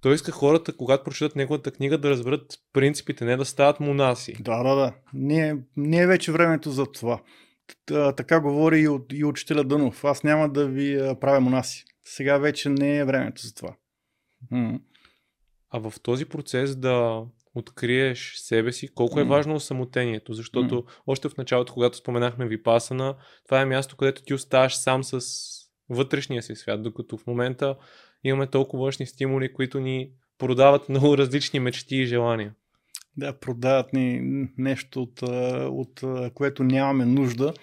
[0.00, 4.36] той иска хората, когато прочитат неговата книга, да разберат принципите, не да стават монаси.
[4.40, 4.92] Да, да, да.
[5.14, 5.56] Не,
[6.02, 7.20] е- вече времето за това.
[8.16, 10.04] Така говори и, от, и учителя Дънов.
[10.04, 11.84] Аз няма да ви правя монаси.
[12.04, 13.74] Сега вече не е времето за това.
[14.50, 14.80] М.
[15.70, 17.22] А в този процес да
[17.54, 19.30] откриеш себе си, колко е М.
[19.30, 24.76] важно самотението, защото още в началото, когато споменахме Випасана, това е място, където ти оставаш
[24.76, 25.20] сам с
[25.88, 27.76] вътрешния си свят, докато в момента
[28.24, 32.54] имаме толкова външни стимули, които ни продават много различни мечти и желания.
[33.16, 34.20] Да, продават ни
[34.58, 35.22] нещо, от,
[35.70, 36.00] от
[36.34, 37.54] което нямаме нужда,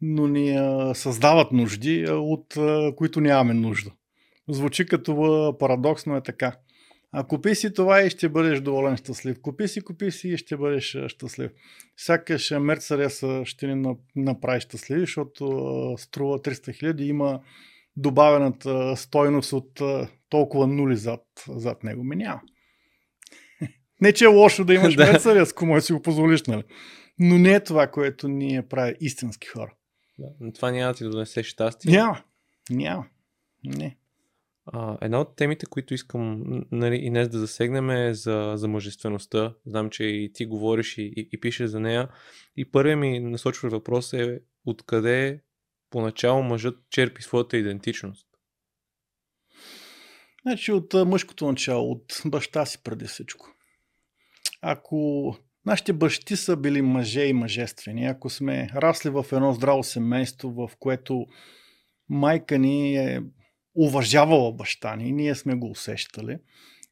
[0.00, 0.58] но ни
[0.94, 2.54] създават нужди, от
[2.96, 3.90] които нямаме нужда.
[4.50, 6.56] Звучи като а, парадоксно е така.
[7.12, 9.40] А купи си това и ще бъдеш доволен щастлив.
[9.42, 11.50] Купи си, купи си и ще бъдеш щастлив.
[11.96, 12.52] Сякаш
[13.22, 15.44] а, ще ни на- направи щастливи, защото
[15.98, 17.40] струва 300 хиляди, има
[17.96, 19.80] добавената стойност от
[20.28, 22.04] толкова нули зад, зад него.
[22.04, 22.40] Ми няма.
[24.00, 24.96] Не, че е лошо да имаш
[25.52, 26.62] ако може да си го позволиш, нали?
[27.18, 29.74] Но не е това, което ни прави истински хора.
[30.18, 31.92] Да, но това няма да ти донесе щастие.
[31.92, 32.22] Няма.
[32.70, 33.06] Няма.
[33.64, 33.96] Не.
[35.00, 39.54] Една от темите, които искам нали, и днес да засегнем е за, за мъжествеността.
[39.66, 42.08] Знам, че и ти говориш и, и, и пишеш за нея.
[42.56, 45.40] И първият ми насочващ въпрос е откъде
[45.90, 48.26] поначало мъжът черпи своята идентичност.
[50.42, 53.48] Значи от мъжкото начало, от баща си преди всичко.
[54.62, 60.50] Ако нашите бащи са били мъже и мъжествени, ако сме расли в едно здраво семейство,
[60.50, 61.26] в което
[62.08, 63.22] майка ни е
[63.84, 66.38] уважавала баща ни, ние сме го усещали,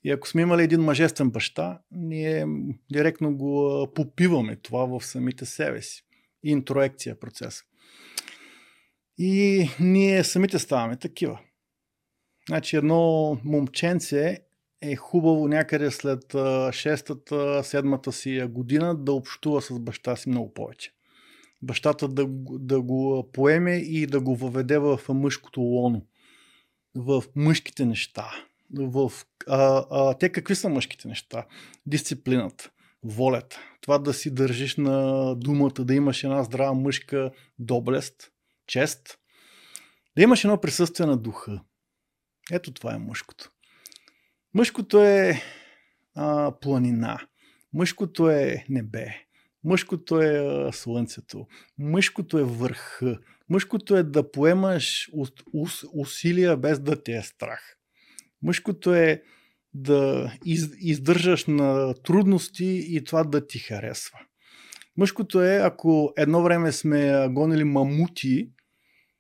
[0.05, 2.47] и ако сме имали един мъжествен баща, ние
[2.93, 6.05] директно го попиваме това в самите себе си.
[6.43, 7.63] Интроекция е процес.
[9.19, 11.39] И ние самите ставаме такива.
[12.49, 14.39] Значи едно момченце
[14.81, 20.55] е хубаво някъде след а, шестата, седмата си година да общува с баща си много
[20.55, 20.91] повече.
[21.63, 22.27] Бащата да,
[22.59, 26.07] да го поеме и да го въведе в мъжкото лоно,
[26.95, 28.31] в мъжките неща.
[28.75, 29.13] В,
[29.49, 31.47] а, а, те какви са мъжките неща?
[31.87, 32.71] Дисциплината,
[33.03, 38.31] волята, това да си държиш на думата, да имаш една здрава мъжка доблест,
[38.67, 39.19] чест,
[40.17, 41.61] да имаш едно присъствие на духа.
[42.53, 43.51] Ето това е мъжкото.
[44.55, 45.43] Мъжкото е
[46.15, 47.19] а, планина.
[47.73, 49.07] Мъжкото е небе.
[49.65, 51.47] Мъжкото е слънцето.
[51.79, 53.19] Мъжкото е върха.
[53.51, 57.77] Мъжкото е да поемаш ус, ус, усилия без да те е страх.
[58.43, 59.23] Мъжкото е
[59.75, 64.19] да из, издържаш на трудности и това да ти харесва.
[64.97, 68.51] Мъжкото е, ако едно време сме гонили мамути,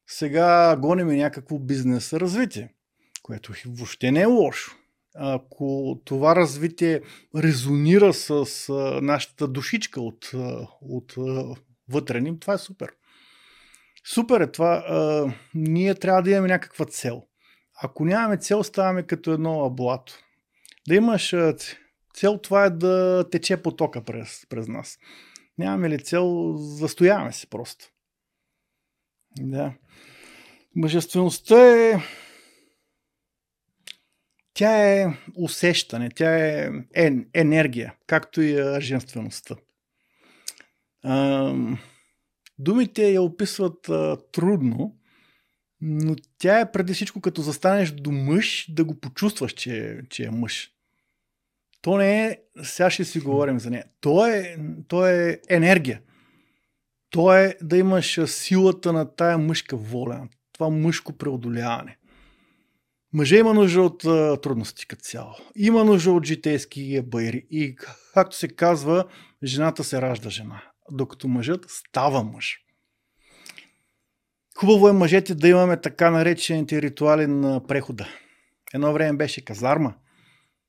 [0.06, 2.74] сега гоним някакво бизнес развитие,
[3.22, 4.76] което въобще не е лошо.
[5.14, 7.00] Ако това развитие
[7.36, 8.44] резонира с
[9.02, 10.30] нашата душичка от,
[10.80, 11.14] от
[11.88, 12.90] вътре ни, това е супер.
[14.14, 14.84] Супер е това.
[14.88, 17.22] А, ние трябва да имаме някаква цел.
[17.82, 20.14] Ако нямаме цел, ставаме като едно блато.
[20.88, 21.34] Да имаш
[22.14, 24.98] цел, това е да тече потока през, през нас.
[25.58, 27.86] Нямаме ли цел, застояваме се просто.
[29.38, 29.72] Да.
[30.76, 32.00] Мъжествеността е
[34.54, 36.70] тя е усещане, тя е,
[37.34, 39.56] енергия, както и женствеността.
[41.02, 41.54] А,
[42.58, 44.96] думите я описват а, трудно,
[45.80, 50.30] но тя е преди всичко като застанеш до мъж, да го почувстваш, че, че е
[50.30, 50.70] мъж.
[51.82, 54.56] То не е, сега ще си говорим за нея, то е,
[54.88, 56.00] то е енергия.
[57.10, 61.98] То е да имаш силата на тая мъжка воля, това мъжко преодоляване.
[63.12, 65.34] Мъже има нужда от а, трудности като цяло.
[65.56, 67.46] Има нужда от житейски байри.
[67.50, 67.76] И
[68.14, 69.04] както се казва,
[69.44, 72.58] жената се ражда жена, докато мъжът става мъж.
[74.56, 78.08] Хубаво е мъжете да имаме така наречените ритуали на прехода.
[78.74, 79.94] Едно време беше казарма.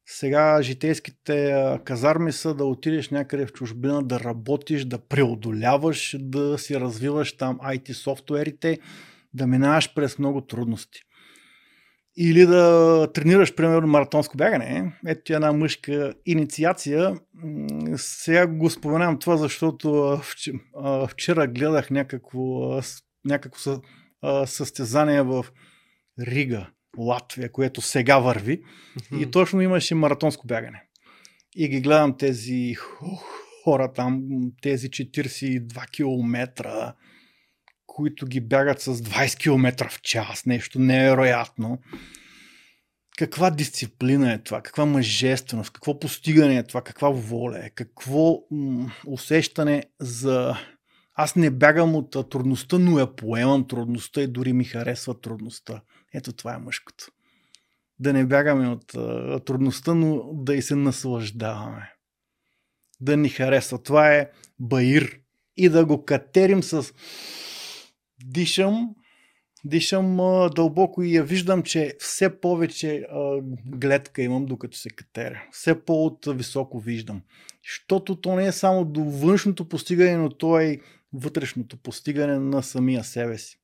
[0.06, 6.80] Сега житейските казарми са да отидеш някъде в чужбина, да работиш, да преодоляваш, да си
[6.80, 8.80] развиваш там IT софтуерите,
[9.34, 11.02] да минаваш през много трудности
[12.18, 14.94] или да тренираш, примерно, маратонско бягане.
[15.08, 17.16] Ето ти една мъжка инициация.
[17.96, 20.20] Сега го споменавам това, защото
[21.08, 22.40] вчера гледах някакво,
[23.26, 23.82] някакво
[24.46, 25.46] състезание в
[26.20, 26.70] Рига.
[26.98, 28.62] Латвия, което сега върви.
[29.20, 30.84] И точно имаше маратонско бягане.
[31.56, 32.74] И ги гледам тези
[33.64, 34.24] хора там,
[34.62, 36.94] тези 42 км,
[38.00, 41.80] които ги бягат с 20 км в час, нещо невероятно.
[43.18, 44.62] Каква дисциплина е това?
[44.62, 45.72] Каква мъжественост?
[45.72, 46.82] Какво постигане е това?
[46.82, 47.70] Каква воля е?
[47.70, 50.56] Какво м- усещане за...
[51.16, 55.82] Аз не бягам от трудността, но я поемам трудността и дори ми харесва трудността.
[56.14, 57.06] Ето това е мъжкото.
[58.00, 61.94] Да не бягаме от а, трудността, но да и се наслаждаваме.
[63.00, 63.84] Да ни харесва.
[63.84, 65.20] Това е баир.
[65.58, 66.94] И да го катерим с
[68.26, 68.96] дишам,
[69.66, 75.44] дишам а, дълбоко и я виждам, че все повече а, гледка имам, докато се катеря.
[75.52, 77.22] Все по-от високо виждам.
[77.64, 80.80] Защото то не е само до външното постигане, но то е
[81.14, 83.60] вътрешното постигане на самия себе си.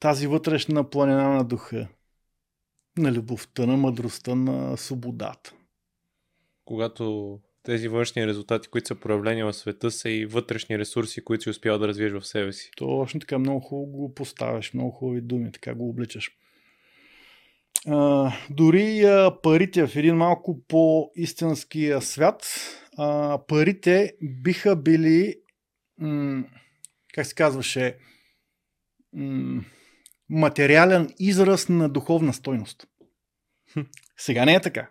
[0.00, 1.88] Тази вътрешна планина на духа,
[2.98, 5.54] на любовта, на мъдростта, на свободата.
[6.64, 7.38] Когато
[7.68, 11.78] тези външни резултати, които са проявления в света, са и вътрешни ресурси, които си успял
[11.78, 12.70] да развиеш в себе си.
[12.76, 16.30] Точно така, много хубаво го поставяш, много хубави думи, така го обличаш.
[17.86, 22.46] А, дори а, парите в един малко по-истински свят,
[22.98, 25.34] а, парите биха били,
[25.98, 26.44] м-
[27.14, 27.98] как се казваше,
[29.12, 29.64] м-
[30.30, 32.86] материален израз на духовна стойност.
[34.16, 34.90] Сега не е така.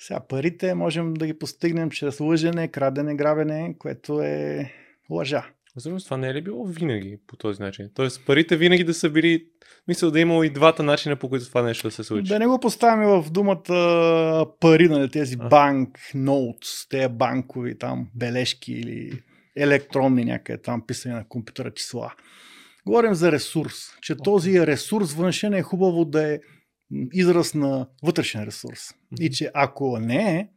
[0.00, 4.72] Сега парите можем да ги постигнем чрез лъжене, крадене, грабене, което е
[5.10, 5.46] лъжа.
[5.76, 7.90] Всъщност това не е ли било винаги по този начин?
[7.94, 9.46] Тоест парите винаги да са били,
[9.88, 12.28] мисля да е имало и двата начина по които това нещо да се случи.
[12.28, 15.48] Да не го поставяме в думата пари, нали, тези а.
[15.48, 19.22] банк ноутс, тези банкови там бележки или
[19.56, 22.12] електронни някъде там писани на компютъра числа.
[22.86, 24.24] Говорим за ресурс, че okay.
[24.24, 26.38] този ресурс външен е хубаво да е
[27.12, 28.80] израз на вътрешен ресурс.
[28.80, 29.20] Mm-hmm.
[29.20, 30.48] И че ако не е,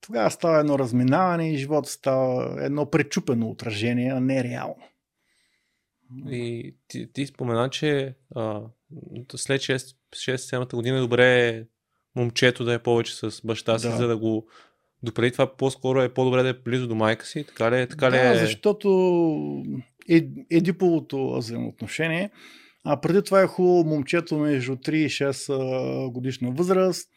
[0.00, 4.82] тогава става едно разминаване и живота става едно пречупено отражение, а не реално.
[6.30, 8.62] И ти, ти спомена, че а,
[9.36, 11.64] след 6-7 година е добре
[12.16, 13.96] момчето да е повече с баща си, да.
[13.96, 14.48] за да го
[15.02, 18.16] допреди това по-скоро е по-добре да е близо до майка си, така ли, така да,
[18.16, 18.40] ли е?
[18.40, 18.88] защото
[20.08, 22.30] е, едиповото взаимоотношение
[22.84, 27.10] а преди това е хубаво момчето между 3 и 6 годишна възраст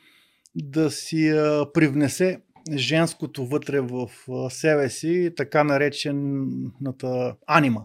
[0.55, 1.31] да си
[1.73, 2.41] привнесе
[2.75, 4.09] женското вътре в
[4.49, 7.81] себе си, така наречената анима.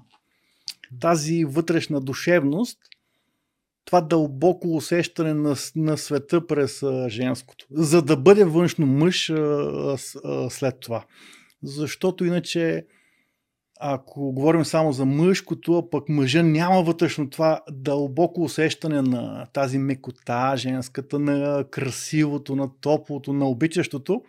[1.01, 2.79] Тази вътрешна душевност,
[3.85, 9.33] това дълбоко усещане на, на света през женското, за да бъде външно мъж
[10.49, 11.05] след това.
[11.63, 12.87] Защото иначе
[13.81, 19.79] ако говорим само за мъжкото, а пък мъжа няма вътрешно това дълбоко усещане на тази
[19.79, 24.23] мекота, женската, на красивото, на топлото, на обичащото,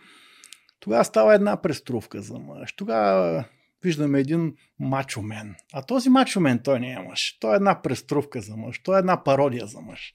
[0.80, 2.74] тогава става една преструвка за мъж.
[2.74, 3.46] Тогава
[3.84, 5.56] виждаме един мачомен.
[5.74, 7.38] А този мачомен той не е мъж.
[7.40, 8.80] Той е една преструвка за мъж.
[8.84, 10.14] Той е една пародия за мъж.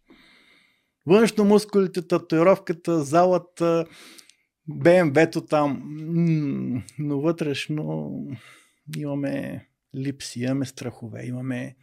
[1.06, 3.86] Външно мускулите, татуировката, залата,
[4.68, 5.82] БМВ-то там,
[6.98, 8.12] но вътрешно
[8.96, 9.66] имаме
[9.96, 11.76] липси, имаме страхове, имаме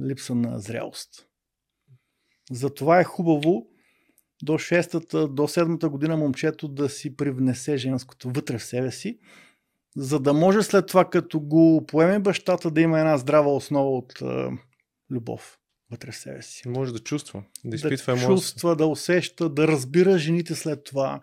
[0.00, 1.26] липса на зрелост.
[2.50, 3.66] Затова е хубаво
[4.42, 9.18] до 6-та, до 7-та година момчето да си привнесе женското вътре в себе си,
[9.96, 14.22] за да може след това, като го поеме бащата, да има една здрава основа от
[14.22, 14.48] е,
[15.10, 15.58] любов
[15.90, 16.68] вътре в себе си.
[16.68, 21.20] Може да чувства, да изпитва да чувства, да усеща, да разбира жените след това,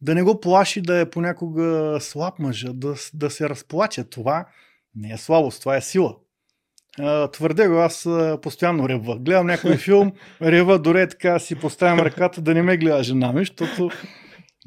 [0.00, 4.04] да не го плаши да е понякога слаб мъжа, да, да се разплаче.
[4.04, 4.46] Това
[4.94, 6.16] не е слабост, това е сила.
[7.32, 8.08] Твърде го, аз
[8.42, 9.18] постоянно рева.
[9.18, 13.40] Гледам някой филм, рева, дори така си поставям ръката да не ме гледа жена ми,
[13.40, 13.90] защото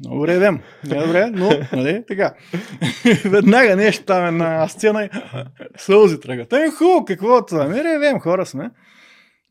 [0.00, 0.60] много ревем.
[0.84, 2.34] Не е добре, но, нали, така.
[3.24, 5.08] Веднага нещо там е на сцена и
[5.76, 6.52] сълзи тръгат.
[6.52, 7.68] Ами хубаво, какво е това?
[7.68, 8.70] Ми ревем, хора сме.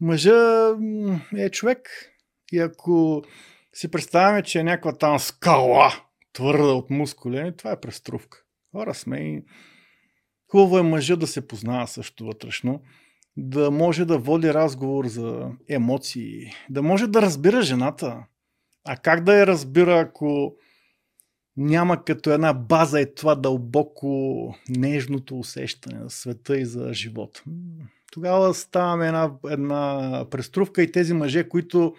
[0.01, 0.69] Мъжа
[1.37, 1.89] е човек.
[2.51, 3.23] И ако
[3.79, 5.93] си представяме, че е някаква там скала,
[6.33, 8.43] твърда от мускули, това е преструвка.
[8.71, 9.43] Хора сме и
[10.51, 12.81] Хубаво е мъжа да се познава също вътрешно,
[13.37, 18.23] да може да води разговор за емоции, да може да разбира жената.
[18.87, 20.55] А как да я разбира, ако
[21.57, 27.43] няма като една база и това дълбоко нежното усещане за света и за живота.
[28.11, 31.95] Тогава ставаме една, една преструвка и тези мъже, които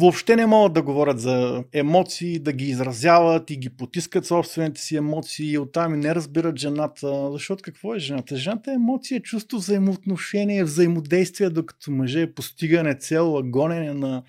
[0.00, 4.96] въобще не могат да говорят за емоции, да ги изразяват и ги потискат собствените си
[4.96, 7.30] емоции и оттам и не разбират жената.
[7.32, 8.36] Защото какво е жената?
[8.36, 14.22] Жената е емоция, чувство, взаимоотношение, взаимодействие, докато мъже е постигане цел, гонене на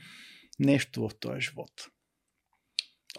[0.60, 1.72] нещо в този живот.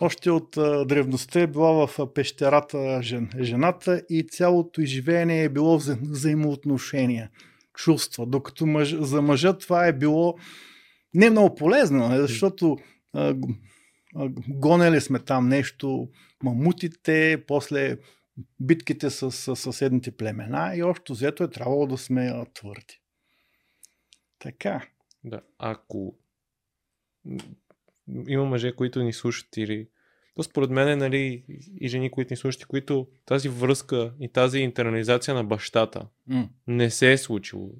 [0.01, 0.51] Още от
[0.89, 7.31] древността е била в пещерата жен, жената и цялото изживение е било вза, взаимоотношения,
[7.77, 8.27] чувства.
[8.27, 10.35] Докато мъж, за мъжа това е било
[11.15, 12.77] не много полезно, е, защото
[13.13, 13.35] а,
[14.15, 16.09] а, гонели сме там нещо,
[16.43, 17.97] мамутите, после
[18.61, 23.01] битките с, с съседните племена и общо взето е трябвало да сме твърди.
[24.39, 24.87] Така.
[25.25, 26.19] Да, ако
[28.29, 29.89] има мъже, които ни слушат или
[30.37, 31.45] то според мен е, нали,
[31.81, 36.49] и жени, които ни слушат, които тази връзка и тази интернализация на бащата mm.
[36.67, 37.71] не се е случило.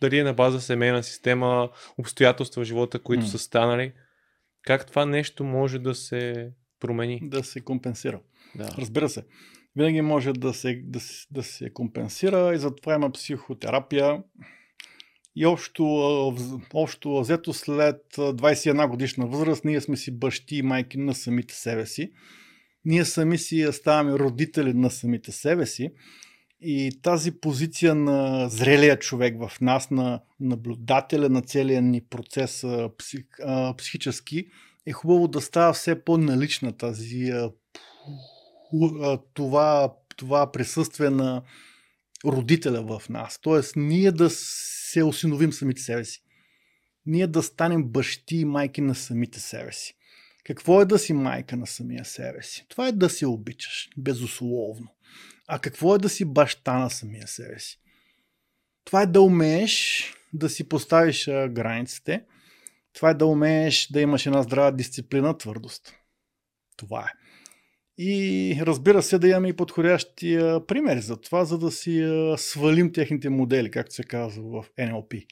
[0.00, 3.26] Дали е на база семейна система, обстоятелства в живота, които mm.
[3.26, 3.92] са станали.
[4.62, 7.20] Как това нещо може да се промени?
[7.22, 8.20] Да се компенсира.
[8.54, 8.68] Да.
[8.78, 9.24] Разбира се.
[9.76, 11.00] Винаги може да се, да,
[11.30, 14.22] да се компенсира и затова има психотерапия.
[15.36, 15.84] И общо,
[16.74, 21.86] общо взето след 21 годишна възраст ние сме си бащи и майки на самите себе
[21.86, 22.12] си.
[22.84, 25.90] Ние сами си ставаме родители на самите себе си.
[26.60, 32.64] И тази позиция на зрелия човек в нас, на наблюдателя на целия ни процес
[32.98, 33.26] псих,
[33.78, 34.46] психически,
[34.86, 37.32] е хубаво да става все по-налична тази
[39.34, 41.42] това, това присъствие на
[42.24, 43.38] родителя в нас.
[43.42, 44.30] Тоест, ние да
[44.90, 46.22] се осиновим самите себе си.
[47.06, 49.94] Ние да станем бащи и майки на самите себе си.
[50.44, 52.66] Какво е да си майка на самия себе си?
[52.68, 54.88] Това е да се обичаш, безусловно.
[55.48, 57.80] А какво е да си баща на самия себе си?
[58.84, 62.24] Това е да умееш да си поставиш границите.
[62.92, 65.94] Това е да умееш да имаш една здрава дисциплина, твърдост.
[66.76, 67.25] Това е.
[67.98, 73.28] И разбира се да имаме и подходящи примери за това, за да си свалим техните
[73.28, 75.26] модели, както се казва в NLP.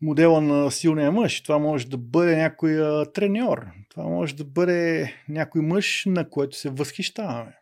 [0.00, 1.42] Модела на силния мъж.
[1.42, 2.78] Това може да бъде някой
[3.14, 3.66] треньор.
[3.88, 7.58] Това може да бъде някой мъж, на който се възхищаваме.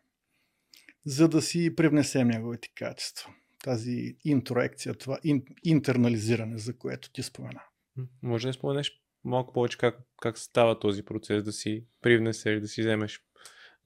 [1.06, 3.30] За да си привнесем неговите качества.
[3.64, 5.18] Тази интроекция, това
[5.64, 7.62] интернализиране, за което ти спомена.
[8.22, 8.92] Може да споменеш
[9.24, 13.20] малко повече как, как става този процес да си привнесеш, да си вземеш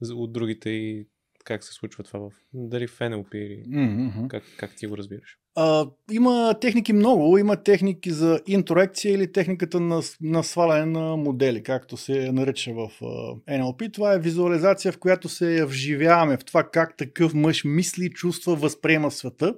[0.01, 1.07] от другите и
[1.43, 2.31] как се случва това в...
[2.53, 4.27] Дали в NLP или mm-hmm.
[4.27, 5.37] как, как ти го разбираш?
[5.55, 7.37] А, има техники много.
[7.37, 12.89] Има техники за интроекция или техниката на, на сваляне на модели, както се нарича в
[13.01, 13.93] uh, NLP.
[13.93, 19.11] Това е визуализация, в която се вживяваме в това как такъв мъж мисли, чувства, възприема
[19.11, 19.55] света.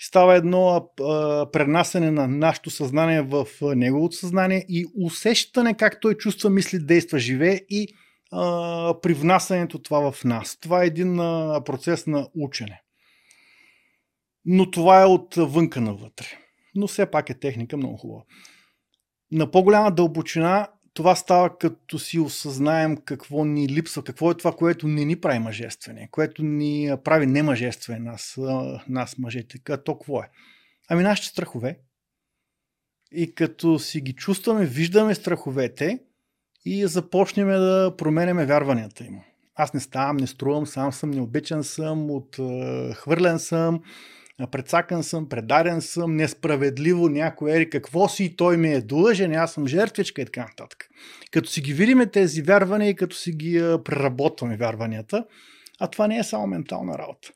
[0.00, 6.50] Става едно а, пренасене на нашето съзнание в неговото съзнание и усещане как той чувства,
[6.50, 7.88] мисли, действа, живее и
[8.30, 10.58] а, привнасянето това в нас.
[10.60, 12.82] Това е един а, процес на учене.
[14.44, 16.26] Но това е от вънка навътре.
[16.74, 18.22] Но все пак е техника много хубава.
[19.32, 24.88] На по-голяма дълбочина това става като си осъзнаем какво ни липсва, какво е това, което
[24.88, 28.38] не ни прави мъжествени, което ни прави немъжествени нас,
[28.88, 29.58] нас мъжете.
[29.58, 30.30] Като какво е?
[30.88, 31.78] Ами нашите страхове.
[33.12, 35.98] И като си ги чувстваме, виждаме страховете,
[36.68, 39.20] и започнем да променяме вярванията им.
[39.54, 43.80] Аз не ставам, не струвам, сам съм, необичан съм, отхвърлен съм,
[44.50, 49.52] предсакан съм, предаден съм, несправедливо някой ери какво си и той ми е длъжен, аз
[49.52, 50.88] съм жертвичка и така нататък.
[51.30, 55.24] Като си ги видиме тези вярвания и като си ги преработваме вярванията,
[55.80, 57.28] а това не е само ментална работа.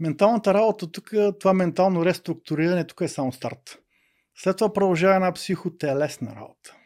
[0.00, 1.10] Менталната работа тук,
[1.40, 3.78] това ментално реструктуриране тук е само старт.
[4.36, 6.76] След това продължава една психотелесна работа.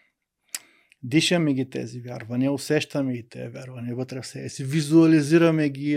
[1.08, 5.96] Дишаме ги тези вярвания, усещаме ги тези вярвания вътре в себе си, визуализираме ги,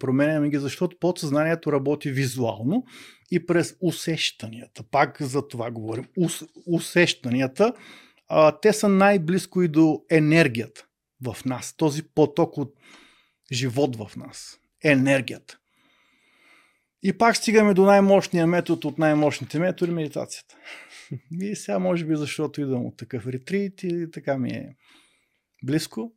[0.00, 2.84] променяме ги, защото подсъзнанието работи визуално
[3.30, 4.82] и през усещанията.
[4.90, 6.04] Пак за това говорим.
[6.16, 7.72] Ус, усещанията,
[8.28, 10.86] а, те са най-близко и до енергията
[11.22, 11.74] в нас.
[11.76, 12.74] Този поток от
[13.52, 14.58] живот в нас.
[14.84, 15.58] Енергията.
[17.02, 20.56] И пак стигаме до най-мощния метод от най-мощните методи медитацията.
[21.40, 24.76] И сега може би защото идвам от такъв ретрит и така ми е
[25.64, 26.12] близко.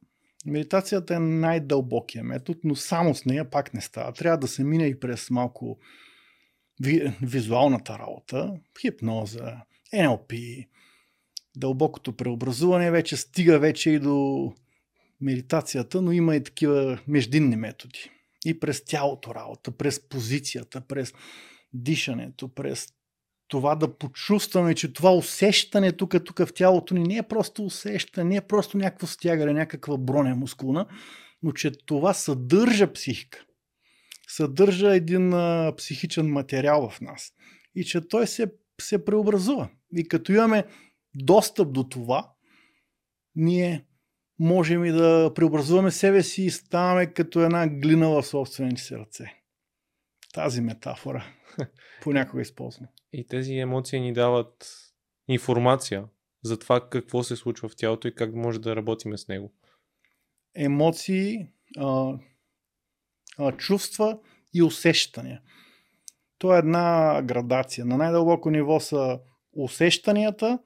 [0.46, 4.14] Медитацията е най-дълбокия метод, но само с нея пак не става.
[4.14, 5.80] Трябва да се мине и през малко
[6.82, 9.62] ви, визуалната работа, хипноза,
[9.94, 10.66] NLP,
[11.56, 14.54] дълбокото преобразуване вече стига вече и до
[15.22, 18.12] медитацията, но има и такива междинни методи.
[18.46, 21.14] И през тялото работа, през позицията, през
[21.74, 22.88] дишането, през
[23.48, 28.30] това да почувстваме, че това усещане тук, тук в тялото ни не е просто усещане,
[28.30, 30.88] не е просто някакво стягане, някаква броня мускулна,
[31.44, 33.46] но че това съдържа психика.
[34.28, 37.32] Съдържа един а, психичен материал в нас.
[37.76, 39.70] И че той се, се преобразува.
[39.96, 40.66] И като имаме
[41.16, 42.32] достъп до това,
[43.36, 43.86] ние
[44.40, 49.34] можем и да преобразуваме себе си и ставаме като една глина в собствените си ръце.
[50.34, 51.37] Тази метафора
[52.02, 52.88] понякога използвам.
[53.14, 54.68] И тези емоции ни дават
[55.28, 56.06] информация
[56.44, 59.54] за това какво се случва в тялото и как може да работиме с него.
[60.56, 62.14] Емоции, а,
[63.38, 64.20] а, чувства
[64.54, 65.42] и усещания.
[66.40, 67.86] То е една градация.
[67.86, 69.20] На най-дълбоко ниво са
[69.56, 70.60] усещанията,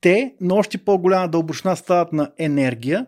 [0.00, 3.06] те на още по-голяма дълбочина стават на енергия,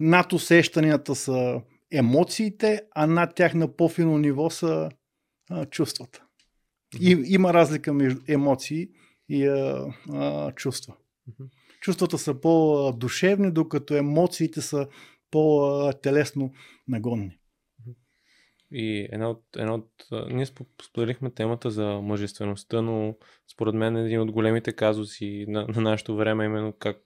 [0.00, 1.62] над усещанията са
[1.92, 4.90] емоциите, а над тях на по-фино ниво са
[5.50, 6.24] а, чувствата.
[7.00, 8.88] И, има разлика между емоции
[9.28, 10.94] и а, а, чувства.
[11.80, 14.88] Чувствата са по-душевни, докато емоциите са
[15.30, 16.52] по-телесно
[16.88, 17.38] нагонни.
[18.72, 19.88] И една от, една от...
[20.30, 23.16] Ние споделихме темата за мъжествеността, но
[23.52, 26.96] според мен един от големите казуси на, на нашето време е именно как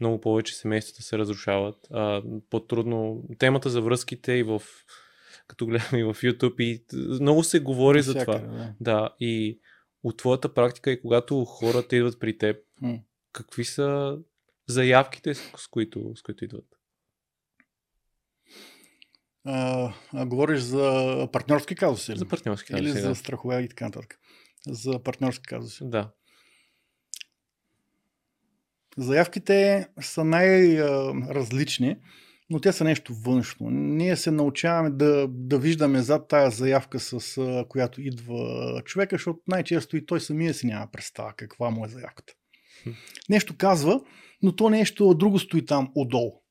[0.00, 1.76] много повече семействата се разрушават.
[1.90, 3.24] А, по-трудно.
[3.38, 4.62] Темата за връзките и в
[5.50, 6.84] като гледам и в YouTube и
[7.20, 8.38] много се говори за това.
[8.38, 8.74] Да.
[8.80, 9.14] да.
[9.20, 9.60] И
[10.02, 12.56] от твоята практика и когато хората идват при теб,
[13.32, 14.18] какви са
[14.68, 16.66] заявките, с които, с които идват?
[19.44, 22.12] А, а, говориш за партньорски казуси?
[22.16, 22.84] За партньорски казуси.
[22.84, 23.00] Или да.
[23.00, 24.18] за страхове и така нататък.
[24.66, 25.78] За партньорски казуси.
[25.82, 26.10] Да.
[28.98, 31.96] Заявките са най-различни,
[32.50, 33.70] но те са нещо външно.
[33.70, 39.96] Ние се научаваме да, да виждаме зад тая заявка, с която идва човека, защото най-често
[39.96, 42.32] и той самия си няма представа каква му е заявката.
[43.28, 44.00] Нещо казва,
[44.42, 46.42] но то нещо друго стои там отдолу.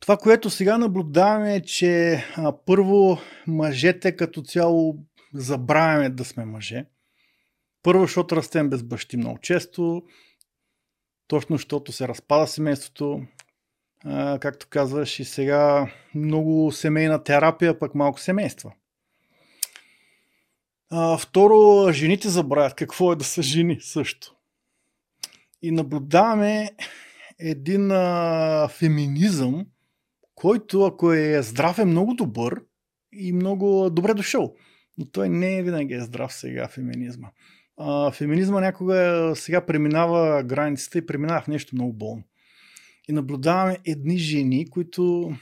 [0.00, 4.96] Това, което сега наблюдаваме е, че а, първо мъжете като цяло
[5.34, 6.84] забравяме да сме мъже.
[7.82, 10.02] Първо, защото растем без бащи много често,
[11.28, 13.22] точно защото се разпада семейството,
[14.40, 18.72] както казваш, и сега много семейна терапия, пък малко семейства.
[20.90, 24.34] А, второ, жените забравят какво е да са жени също.
[25.62, 26.70] И наблюдаваме
[27.38, 29.66] един а, феминизъм,
[30.34, 32.62] който ако е здрав е много добър
[33.12, 34.54] и много добре дошъл.
[34.98, 37.28] Но той не е винаги е здрав сега феминизма.
[37.76, 42.22] А, феминизма някога сега преминава границата и преминава в нещо много болно.
[43.08, 45.32] И наблюдаваме едни жени, които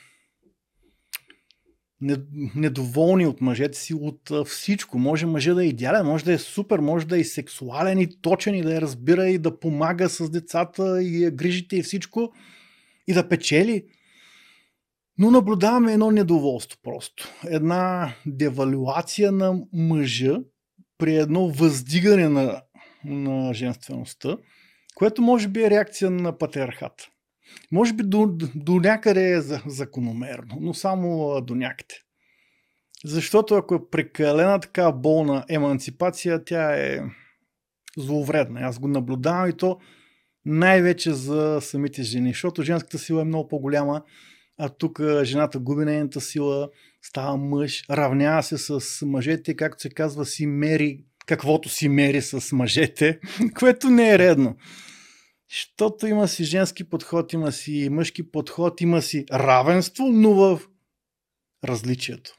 [2.55, 4.99] недоволни от мъжете си, от всичко.
[4.99, 8.55] Може мъжа да е идеален, може да е супер, може да е сексуален и точен
[8.55, 12.33] и да я разбира и да помага с децата и грижите и всичко
[13.07, 13.85] и да печели.
[15.19, 17.29] Но наблюдаваме едно недоволство просто.
[17.49, 20.39] Една девалюация на мъжа
[20.99, 22.63] при едно въздигане на,
[23.05, 24.37] на женствеността,
[24.95, 27.09] което може би е реакция на патриархата.
[27.73, 31.95] Може би до, до някъде е закономерно, но само до някъде.
[33.05, 37.01] Защото ако е прекалена така болна еманципация, тя е
[37.99, 38.61] зловредна.
[38.61, 39.79] Аз го наблюдавам и то
[40.45, 44.03] най-вече за самите жени, защото женската сила е много по-голяма
[44.59, 46.69] а тук жената губи нейната сила,
[47.03, 52.53] става мъж, равнява се с мъжете, както се казва, си мери каквото си мери с
[52.53, 53.19] мъжете,
[53.59, 54.57] което не е редно.
[55.51, 60.61] Защото има си женски подход, има си мъжки подход, има си равенство, но в
[61.65, 62.39] различието.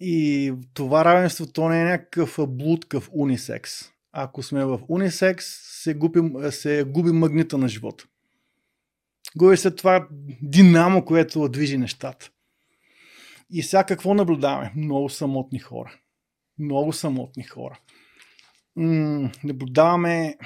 [0.00, 3.72] И това равенство, то не е някакъв блудкав унисекс.
[4.12, 5.46] Ако сме в унисекс,
[5.82, 6.20] се губи,
[6.50, 8.04] се губи магнита на живота.
[9.36, 10.08] Губи се това
[10.42, 12.30] динамо, което движи нещата.
[13.50, 14.72] И сега какво наблюдаваме?
[14.76, 15.94] Много самотни хора.
[16.58, 17.78] Много самотни хора.
[18.76, 20.36] М- наблюдаваме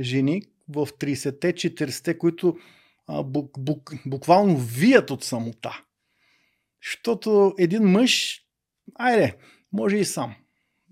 [0.00, 2.56] жени в 30-те, 40-те, които
[3.06, 5.80] а, бук, бук, буквално вият от самота.
[6.82, 8.42] Защото един мъж,
[8.94, 9.36] айде,
[9.72, 10.34] може и сам,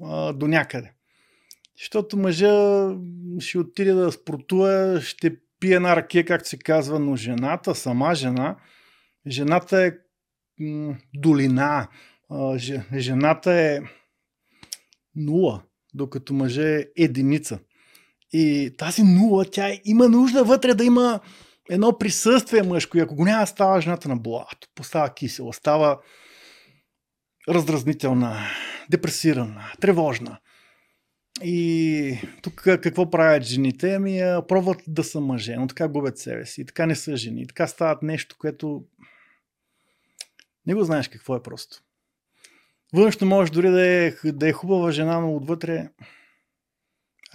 [0.03, 0.93] а, до някъде.
[1.79, 2.95] Защото мъжа
[3.39, 8.57] ще отиде да спортува, ще пие една ракия, както се казва, но жената, сама жена,
[9.27, 9.93] жената е
[10.59, 11.89] м- долина,
[12.31, 12.59] а,
[12.97, 13.81] жената е
[15.17, 15.63] нула,
[15.95, 17.59] докато мъже е единица.
[18.37, 21.21] И тази нула, тя има нужда вътре да има
[21.71, 26.01] едно присъствие мъжко и ако го няма, става жената на блато, постава кисела, става
[27.49, 28.39] раздразнителна,
[28.91, 30.39] депресирана, тревожна.
[31.43, 33.95] И тук какво правят жените?
[33.95, 36.61] Ами пробват да са мъже, но така губят себе си.
[36.61, 37.47] И така не са жени.
[37.47, 38.85] Така стават нещо, което
[40.67, 41.83] не го знаеш какво е просто.
[42.95, 45.89] Външно може дори да е, да е хубава жена, но отвътре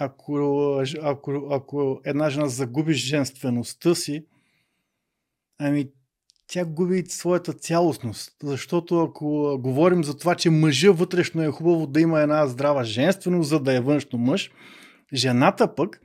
[0.00, 4.24] ако, ако, ако една жена загуби женствеността си,
[5.58, 5.88] ами
[6.46, 8.36] тя губи своята цялостност.
[8.42, 13.48] Защото ако говорим за това, че мъжа вътрешно е хубаво да има една здрава женственост,
[13.48, 14.50] за да е външно мъж,
[15.14, 16.00] жената пък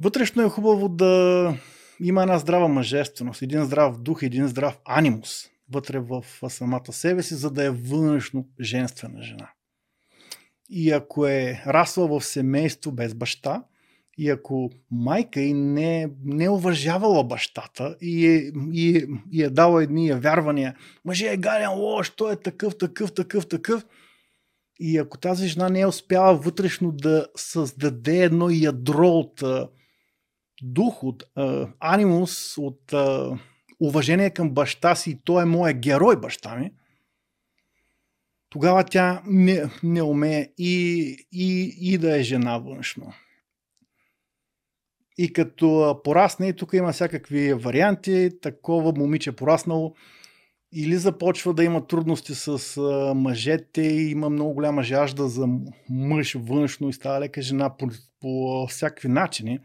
[0.00, 1.54] вътрешно е хубаво да
[2.00, 7.34] има една здрава мъжественост, един здрав дух, един здрав анимус вътре в самата себе си,
[7.34, 9.50] за да е външно женствена жена.
[10.70, 13.64] И ако е расла в семейство без баща,
[14.18, 19.50] и ако майка и не, не е уважавала бащата и е, и, е, и е
[19.50, 23.86] дала едни вярвания, мъже е гаден лош, той е такъв, такъв, такъв, такъв,
[24.80, 29.68] и ако тази жена не е успяла вътрешно да създаде едно ядро от а,
[30.62, 33.38] дух, от а, анимус, от а,
[33.80, 36.72] уважение към баща си, той е моя герой баща ми,
[38.50, 43.12] тогава тя не, не умее и, и, и да е жена външно.
[45.18, 49.94] И като порасне, и тук има всякакви варианти, такова момиче пораснало,
[50.72, 52.80] или започва да има трудности с
[53.14, 55.48] мъжете, и има много голяма жажда за
[55.90, 57.88] мъж външно и става лека жена по,
[58.20, 59.58] по всякакви начини,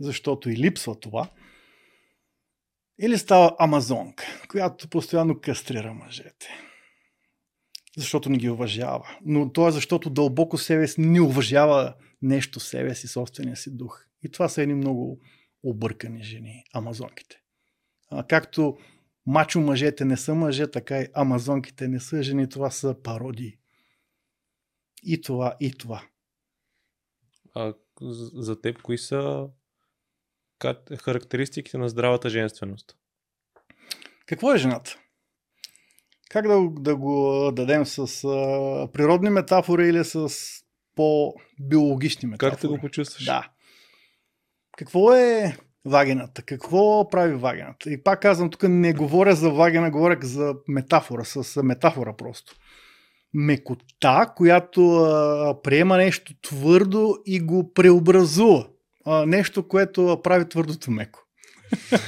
[0.00, 1.28] защото и липсва това.
[3.00, 6.65] Или става амазонка, която постоянно кастрира мъжете.
[7.96, 9.18] Защото не ги уважава.
[9.24, 14.06] Но то е защото дълбоко себе си не уважава нещо себе си, собствения си дух.
[14.22, 15.20] И това са едни много
[15.62, 17.42] объркани жени, амазонките.
[18.10, 18.78] А, както
[19.26, 23.58] мачо мъжете не са мъже, така и амазонките не са жени, това са пародии.
[25.02, 26.08] И това, и това.
[27.54, 27.74] А
[28.34, 29.48] за теб, кои са
[30.98, 32.96] характеристиките на здравата женственост?
[34.26, 34.98] Какво е жената?
[36.30, 40.30] Как да, да го дадем с а, природни метафори или с
[40.94, 42.50] по-биологични метафори?
[42.50, 43.24] Как да го почувстваш?
[43.24, 43.48] Да.
[44.76, 46.42] Какво е вагината?
[46.42, 47.90] Какво прави вагината?
[47.90, 52.54] И пак казвам, тук не говоря за вагина, говоря за метафора, с метафора просто.
[53.34, 58.66] Мекота, която а, приема нещо твърдо и го преобразува.
[59.04, 61.18] А, нещо, което прави твърдото меко.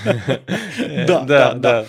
[1.06, 1.86] да, да, да.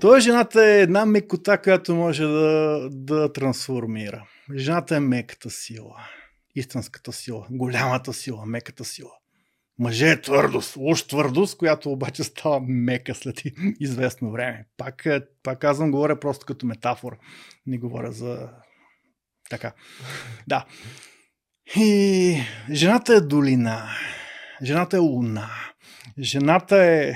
[0.00, 4.26] Той жената е една мекота, която може да, да трансформира.
[4.56, 5.96] Жената е меката сила.
[6.54, 7.46] Истинската сила.
[7.50, 8.46] Голямата сила.
[8.46, 9.10] Меката сила.
[9.78, 13.42] Мъже е твърдост, уж твърдост, която обаче става мека след
[13.80, 14.66] известно време.
[14.76, 17.16] Пак, е, пак казвам, говоря просто като метафора.
[17.66, 18.50] Не говоря за...
[19.50, 19.72] Така.
[20.46, 20.64] Да.
[21.76, 22.36] И
[22.70, 23.88] жената е долина.
[24.62, 25.50] Жената е луна.
[26.18, 27.14] Жената е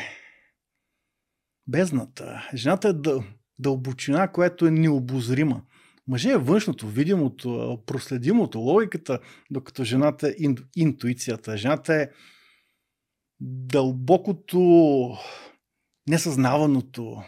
[1.69, 2.49] бездната.
[2.55, 3.25] Жената е дъл...
[3.59, 5.63] дълбочина, която е необозрима.
[6.09, 9.19] Мъже е външното, видимото, проследимото, логиката,
[9.51, 10.57] докато жената е ин...
[10.77, 11.57] интуицията.
[11.57, 12.09] Жената е
[13.41, 14.61] дълбокото,
[16.09, 17.23] несъзнаваното.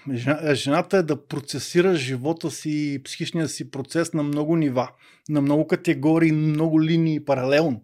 [0.53, 4.91] Жената е да процесира живота си и психичния си процес на много нива,
[5.29, 7.83] на много категории, много линии паралелно,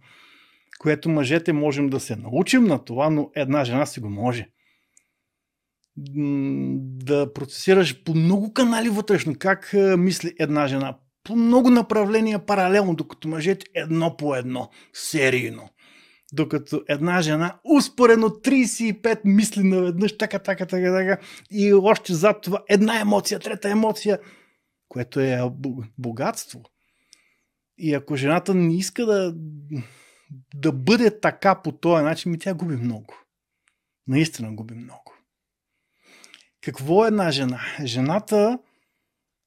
[0.78, 4.48] което мъжете можем да се научим на това, но една жена си го може.
[5.96, 13.28] Да процесираш по много канали вътрешно, как мисли една жена, по много направления паралелно, докато
[13.28, 15.68] мъжете едно по едно, серийно.
[16.32, 21.18] Докато една жена успорено 35 мисли наведнъж, така, така, така, така,
[21.50, 24.18] и още зад това една емоция, трета емоция,
[24.88, 25.40] което е
[25.98, 26.62] богатство.
[27.78, 29.34] И ако жената не иска да,
[30.54, 33.14] да бъде така по този начин, ми тя губи много.
[34.06, 35.05] Наистина губи много.
[36.66, 37.60] Какво е една жена?
[37.84, 38.58] Жената,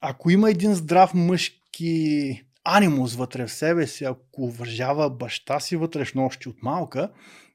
[0.02, 6.26] ако има един здрав мъжки анимус вътре в себе си, ако уважава баща си вътрешно
[6.26, 7.12] още от малка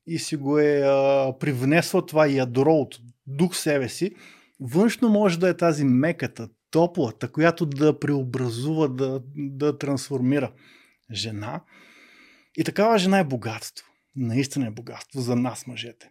[0.07, 4.15] и си го е а, привнесла това ядро от дух себе си,
[4.61, 10.53] външно може да е тази меката, топлата, която да преобразува, да, да трансформира
[11.12, 11.61] жена.
[12.57, 13.87] И такава жена е богатство.
[14.17, 16.11] Наистина е богатство за нас, мъжете.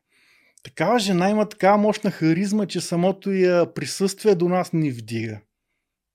[0.63, 5.39] Такава жена има такава мощна харизма, че самото я присъствие до нас ни вдига.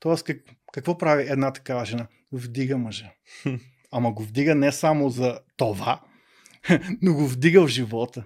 [0.01, 0.43] Тоест, как,
[0.73, 2.07] какво прави една такава жена?
[2.33, 3.13] Вдига мъжа.
[3.93, 6.01] Ама го вдига не само за това,
[7.03, 8.25] но го вдига в живота.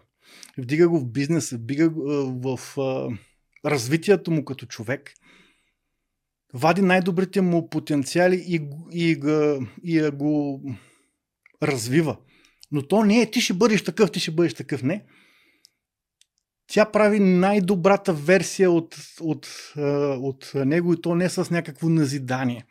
[0.59, 2.77] Вдига го в бизнеса, вдига го в
[3.65, 5.13] развитието му като човек.
[6.55, 9.11] Вади най-добрите му потенциали и, и,
[9.85, 10.63] и, и го
[11.63, 12.17] развива.
[12.73, 14.83] Но то не е ти ще бъдеш такъв, ти ще бъдеш такъв.
[14.83, 15.05] Не.
[16.73, 19.73] Тя прави най-добрата версия от, от,
[20.21, 22.65] от него и то не с някакво назидание.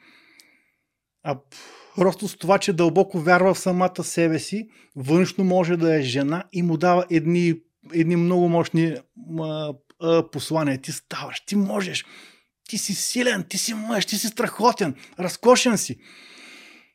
[1.24, 1.40] А
[1.96, 6.44] просто с това, че дълбоко вярва в самата себе си, външно може да е жена
[6.54, 7.54] и му дава едни,
[7.94, 8.96] едни много мощни
[9.40, 10.82] а, а, послания.
[10.82, 12.06] Ти ставаш, ти можеш,
[12.70, 15.98] ти си силен, ти си мъж, ти си страхотен, разкошен си.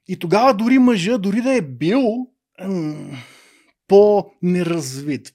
[0.09, 2.03] И тогава дори мъжа, дори да е бил
[2.61, 3.19] м-
[3.89, 5.33] по-неразвит,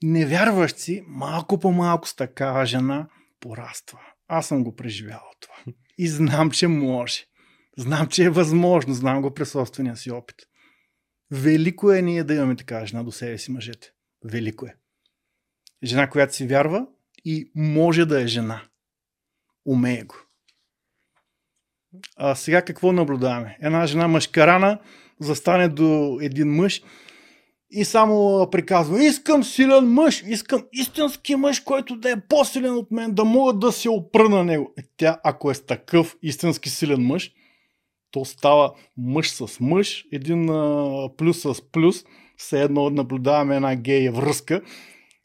[0.00, 3.08] по-невярващ си, малко по малко с такава жена
[3.40, 4.00] пораства.
[4.28, 5.74] Аз съм го преживявал това.
[5.98, 7.24] И знам, че може.
[7.78, 8.94] Знам, че е възможно.
[8.94, 10.36] Знам го през собствения си опит.
[11.30, 13.90] Велико е ние да имаме такава жена до себе си, мъжете.
[14.24, 14.74] Велико е.
[15.82, 16.86] Жена, която си вярва
[17.24, 18.62] и може да е жена.
[19.66, 20.16] Умее го.
[22.16, 23.58] А сега какво наблюдаваме?
[23.62, 24.80] Една жена мъжкарана
[25.20, 26.82] застане до един мъж
[27.76, 33.14] и само приказва, искам силен мъж, искам истински мъж, който да е по-силен от мен,
[33.14, 34.72] да мога да се опра на него.
[34.78, 37.32] Е, тя, ако е с такъв истински силен мъж,
[38.10, 42.04] то става мъж с мъж, един а, плюс с плюс,
[42.36, 44.62] все едно наблюдаваме една гея връзка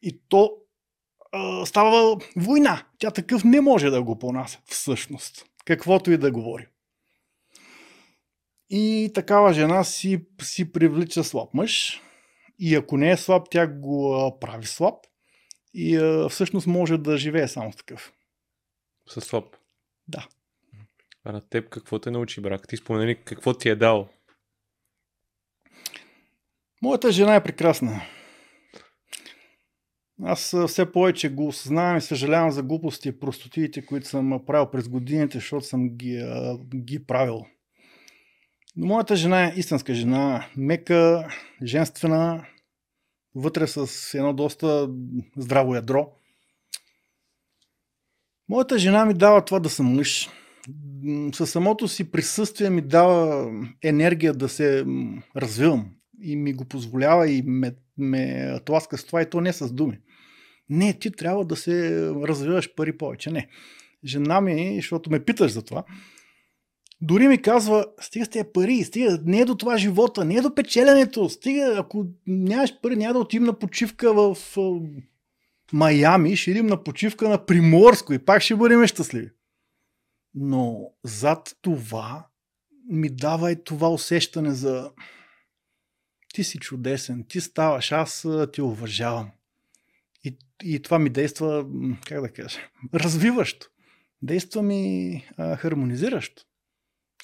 [0.01, 0.51] и то
[1.31, 2.83] а, става война.
[2.99, 5.45] Тя такъв не може да го понася, всъщност.
[5.65, 6.67] Каквото и да говори.
[8.69, 12.01] И такава жена си, си привлича слаб мъж.
[12.59, 14.95] И ако не е слаб, тя го прави слаб.
[15.73, 15.97] И
[16.29, 18.13] всъщност може да живее само с такъв.
[19.07, 19.45] С слаб.
[20.07, 20.27] Да.
[21.23, 22.67] А на теб какво те научи, брак?
[22.67, 24.09] Ти спомени какво ти е дал.
[26.81, 28.01] Моята жена е прекрасна.
[30.23, 34.89] Аз все повече го осъзнавам и съжалявам за глупости и простотиите, които съм правил през
[34.89, 36.25] годините, защото съм ги,
[36.75, 37.45] ги правил.
[38.75, 41.27] Но моята жена е истинска жена, мека,
[41.63, 42.45] женствена,
[43.35, 44.89] вътре с едно доста
[45.37, 46.11] здраво ядро.
[48.49, 50.29] Моята жена ми дава това да съм мъж.
[51.33, 53.51] Със самото си присъствие ми дава
[53.83, 54.85] енергия да се
[55.35, 55.89] развивам
[56.21, 59.99] и ми го позволява и ме, ме тласка с това и то не с думи.
[60.69, 63.31] Не, ти трябва да се развиваш пари повече.
[63.31, 63.47] Не.
[64.05, 65.83] Жена ми, защото ме питаш за това,
[67.01, 70.41] дори ми казва, стига с тези пари, стига, не е до това живота, не е
[70.41, 74.37] до печеленето, стига, ако нямаш пари, няма да отидем на почивка в
[75.73, 79.29] Майами, ще идем на почивка на Приморско и пак ще бъдем щастливи.
[80.35, 82.27] Но зад това
[82.89, 84.91] ми дава и това усещане за
[86.33, 89.31] ти си чудесен, ти ставаш, аз ти уважавам.
[90.23, 91.65] И, и това ми действа,
[92.05, 92.59] как да кажа,
[92.93, 93.67] развиващо.
[94.21, 96.43] Действа ми а, хармонизиращо.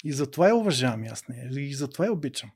[0.04, 1.50] И затова я уважавам аз нея.
[1.56, 2.50] И затова я обичам.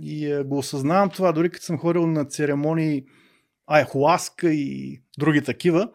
[0.00, 3.04] И а, го осъзнавам това, дори като съм ходил на церемонии
[3.66, 5.90] Айхуаска и други такива,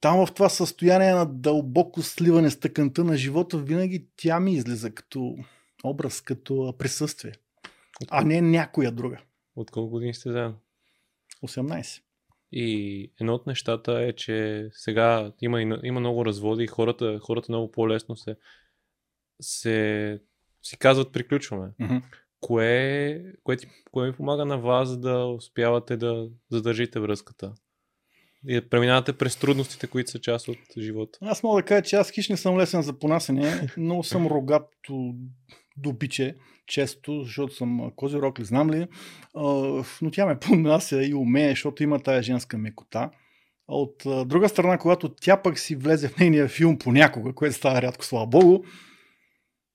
[0.00, 4.90] там в това състояние на дълбоко сливане с тъканта на живота, винаги тя ми излиза
[4.90, 5.36] като
[5.84, 7.32] образ, като присъствие.
[8.02, 9.18] От а не някоя друга.
[9.56, 10.56] От колко години сте заедно?
[11.46, 12.02] 18.
[12.52, 17.70] И едно от нещата е, че сега има, има много разводи и хората, хората много
[17.70, 18.36] по-лесно се,
[19.40, 20.20] се
[20.62, 21.68] си казват приключваме.
[21.80, 22.02] Mm-hmm.
[22.40, 27.52] Кое, кое, ти, кое ми помага на вас да успявате да задържите връзката?
[28.48, 31.18] И да преминавате през трудностите, които са част от живота.
[31.22, 35.14] Аз мога да кажа, че аз хищ не съм лесен за понасене, но съм рогато
[35.76, 38.86] добиче често, защото съм козирог ли, знам ли,
[40.02, 43.10] но тя ме понася и умее, защото има тая женска мекота.
[43.68, 47.82] А от друга страна, когато тя пък си влезе в нейния филм понякога, което става
[47.82, 48.64] рядко, слава богу,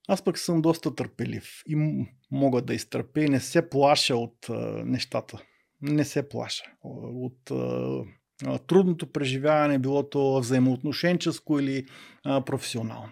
[0.10, 4.50] аз пък съм доста търпелив и мога да изтърпя и не се плаша от
[4.86, 5.42] нещата.
[5.82, 6.64] Не се плаша.
[6.84, 7.52] От
[8.68, 11.86] трудното преживяване, било то взаимоотношенческо или
[12.24, 13.12] професионално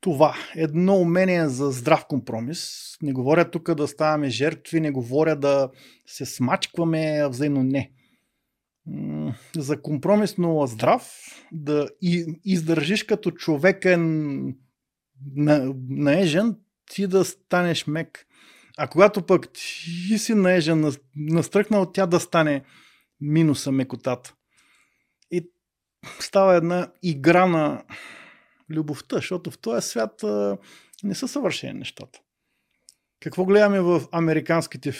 [0.00, 0.34] това.
[0.56, 2.94] Едно умение за здрав компромис.
[3.02, 5.70] Не говоря тук да ставаме жертви, не говоря да
[6.06, 7.92] се смачкваме взаимно не.
[9.56, 11.12] За компромисно здрав,
[11.52, 11.88] да
[12.44, 13.30] издържиш като
[15.36, 16.56] човекен наежен,
[16.90, 18.26] ти да станеш мек.
[18.78, 22.64] А когато пък ти си наежен, настръкнал, тя да стане
[23.20, 24.34] минуса мекотата.
[25.30, 25.50] И
[26.20, 27.84] става една игра на
[28.70, 30.58] любовта, защото в този свят а,
[31.04, 32.20] не са съвършени нещата.
[33.20, 34.92] Какво гледаме в американските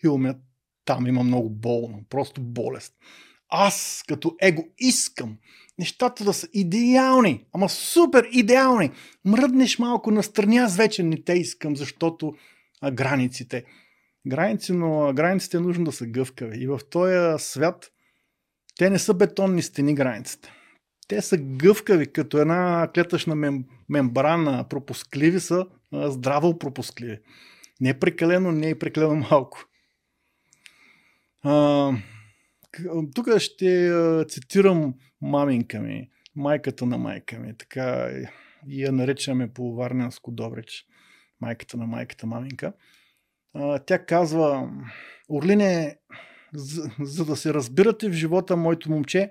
[0.00, 0.32] филми?
[0.84, 2.94] Там има много болно, просто болест.
[3.48, 5.38] аз като его искам
[5.80, 8.90] нещата да са идеални, ама супер идеални.
[9.24, 12.34] Мръднеш малко настрани, аз вече не те искам, защото
[12.80, 13.64] а, границите.
[14.26, 16.62] Граници, но границите е нужно да са гъвкави.
[16.62, 17.90] И в този свят
[18.78, 20.52] те не са бетонни стени границите.
[21.08, 27.18] Те са гъвкави, като една клетъчна мем, мембрана, пропускливи са, здраво пропускливи.
[27.80, 29.64] Не е прекалено, не е прекалено малко.
[31.42, 31.92] А,
[33.14, 33.92] тук ще
[34.28, 38.10] цитирам маминка ми, майката на майка ми, така
[38.68, 40.84] я наричаме по Варненско Добрич,
[41.40, 42.72] майката на майката маминка.
[43.86, 44.70] Тя казва,
[45.28, 45.98] Орлине,
[46.54, 49.30] за, за да се разбирате в живота, моето момче,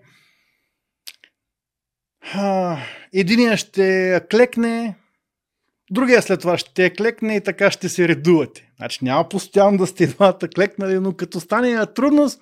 [3.14, 4.96] единия ще клекне,
[5.92, 8.72] другия след това ще клекне и така ще се редувате.
[8.78, 12.42] Значи няма постоянно да сте двамата клекнали, но като стане трудност,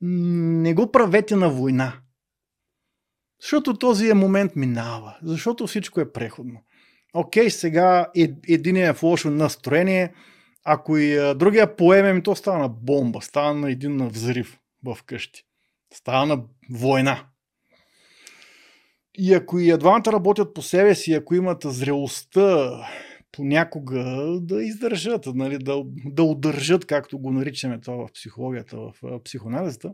[0.00, 1.92] не го правете на война.
[3.40, 5.16] Защото този е момент минава.
[5.22, 6.60] Защото всичко е преходно.
[7.14, 8.06] Окей, сега
[8.48, 10.14] един е в лошо настроение,
[10.64, 15.44] ако и другия поеме, то става на бомба, става на един взрив в къщи.
[15.94, 17.24] Става на война.
[19.14, 22.70] И ако и двамата работят по себе си, ако имат зрелостта
[23.32, 24.04] понякога
[24.40, 29.92] да издържат, нали, да, да удържат, както го наричаме това в психологията, в психоанализата,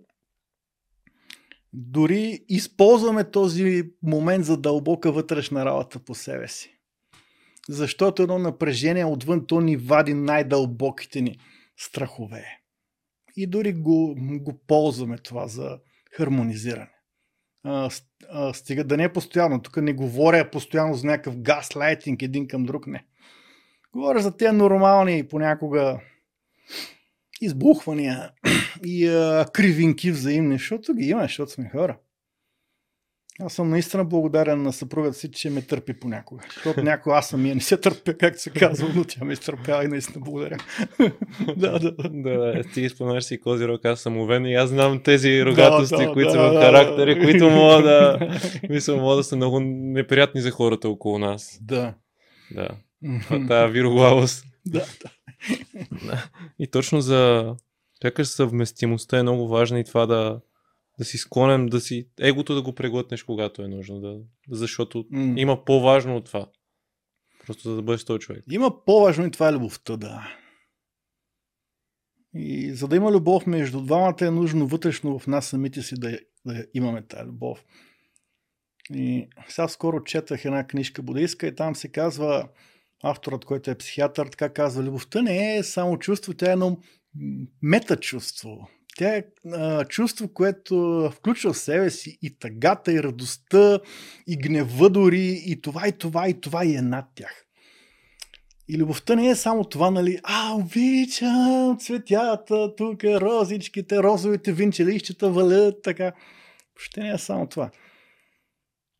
[1.72, 6.78] дори използваме този момент за дълбока вътрешна работа по себе си.
[7.68, 11.38] Защото едно напрежение отвън то ни вади най-дълбоките ни
[11.76, 12.44] страхове.
[13.36, 15.78] И дори го, го ползваме това за
[16.12, 16.93] хармонизиране.
[18.52, 19.62] Стига да не е постоянно.
[19.62, 22.86] Тук не говоря постоянно за някакъв гаслайтинг един към друг.
[22.86, 23.04] Не.
[23.92, 26.00] Говоря за тези нормални понякога
[27.40, 28.30] избухвания
[28.84, 31.96] и а, кривинки взаимни, защото ги има, защото сме хора.
[33.40, 36.42] Аз съм наистина благодарен на съпругата си, че ме търпи понякога.
[36.54, 39.88] Защото някой аз самия не се търпя, както се казва, но тя ме изтърпява и
[39.88, 40.56] наистина благодаря.
[41.56, 41.92] да, да.
[42.10, 46.06] да, ти споменаш си кози рок, аз съм увен и аз знам тези рогатости, да,
[46.06, 48.18] да, които да, са в характери, да, които могат да,
[48.68, 51.58] мисля, могат да са много неприятни за хората около нас.
[51.62, 51.94] Да.
[52.50, 52.68] Да.
[53.28, 54.44] Това вироглавост.
[54.66, 55.10] Да, да.
[56.58, 57.52] И точно за
[58.02, 60.40] сякаш съвместимостта е много важна и това да,
[60.98, 64.00] да си склонен, да си егото да го преглътнеш, когато е нужно.
[64.00, 64.20] Да,
[64.50, 65.40] защото mm.
[65.40, 66.50] има по-важно от това.
[67.46, 68.44] Просто за да бъдеш този човек.
[68.50, 70.36] Има по-важно и това е любовта, да.
[72.34, 76.18] И за да има любов между двамата е нужно вътрешно в нас самите си да,
[76.46, 77.64] да имаме тази любов.
[78.90, 82.48] И сега скоро четах една книжка буддийска и там се казва,
[83.02, 86.78] авторът, който е психиатър, така казва, любовта не е само чувство, тя е едно
[87.62, 88.68] метачувство.
[88.96, 93.80] Тя е а, чувство, което включва в себе си и тъгата, и радостта,
[94.26, 97.44] и гнева дори, и това, и това, и това, и е над тях.
[98.68, 105.82] И любовта не е само това, нали, а, обичам цветята, тук розичките, розовите винчелищата валят,
[105.82, 106.12] така.
[106.74, 107.70] Въобще не е само това.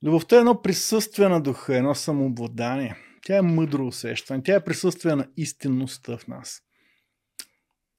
[0.05, 2.97] Любовта е едно присъствие на духа, едно самообладание.
[3.27, 6.63] Тя е мъдро усещане, тя е присъствие на истинността в нас.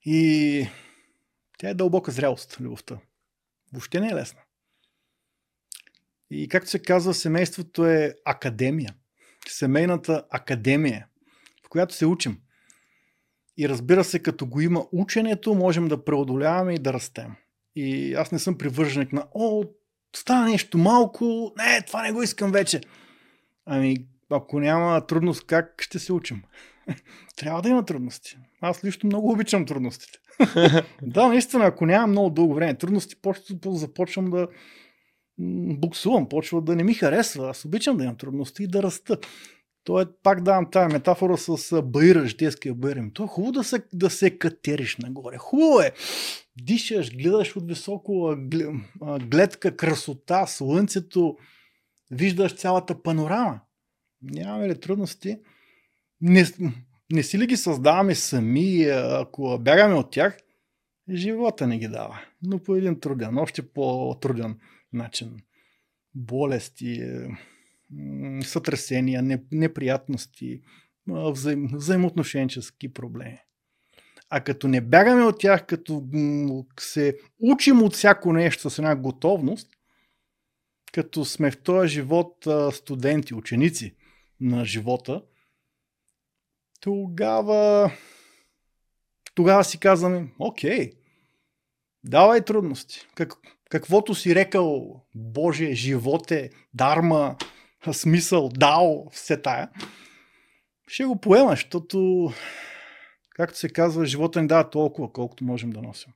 [0.05, 0.67] И
[1.57, 2.97] тя е дълбока зрялост, любовта.
[3.73, 4.39] Въобще не е лесна.
[6.29, 8.95] И както се казва, семейството е академия.
[9.47, 11.07] Семейната академия,
[11.65, 12.41] в която се учим.
[13.57, 17.35] И разбира се, като го има ученето, можем да преодоляваме и да растем.
[17.75, 19.63] И аз не съм привърженик на, о,
[20.15, 22.81] стана нещо малко, не, това не го искам вече.
[23.65, 26.43] Ами, ако няма трудност, как ще се учим?
[27.35, 28.37] Трябва да има трудности.
[28.61, 30.19] Аз лично много обичам трудностите.
[31.01, 34.47] Да, наистина, ако нямам много дълго време трудности, просто започвам да
[35.79, 37.49] буксувам, почва да не ми харесва.
[37.49, 39.17] Аз обичам да имам трудности и да раста.
[39.83, 43.01] То е, пак давам тази метафора с баира, житейския баир.
[43.13, 45.37] То е хубаво да се, да се катериш нагоре.
[45.37, 45.91] Хубаво е.
[46.61, 48.35] Дишаш, гледаш от високо
[49.21, 51.37] гледка, красота, слънцето,
[52.11, 53.59] виждаш цялата панорама.
[54.21, 55.37] Нямаме ли трудности?
[56.21, 56.45] Не,
[57.11, 60.37] не си ли ги създаваме сами, ако бягаме от тях,
[61.13, 62.21] живота не ги дава.
[62.43, 64.59] Но по един труден, още по-труден
[64.93, 65.37] начин.
[66.15, 67.17] Болести,
[68.41, 70.61] сътресения, неприятности,
[71.07, 73.39] взаим, взаимоотношенчески проблеми.
[74.29, 76.07] А като не бягаме от тях, като
[76.79, 79.69] се учим от всяко нещо с една готовност,
[80.93, 83.95] като сме в този живот студенти, ученици
[84.39, 85.23] на живота,
[86.85, 87.91] тогава,
[89.35, 90.91] тогава си казваме, окей,
[92.03, 93.07] давай трудности.
[93.15, 93.33] Как,
[93.69, 97.37] каквото си рекал, Боже, живот е, дарма,
[97.91, 99.69] смисъл, дао, все тая,
[100.87, 102.29] ще го поемаш, защото,
[103.29, 106.13] както се казва, живота ни дава толкова, колкото можем да носим.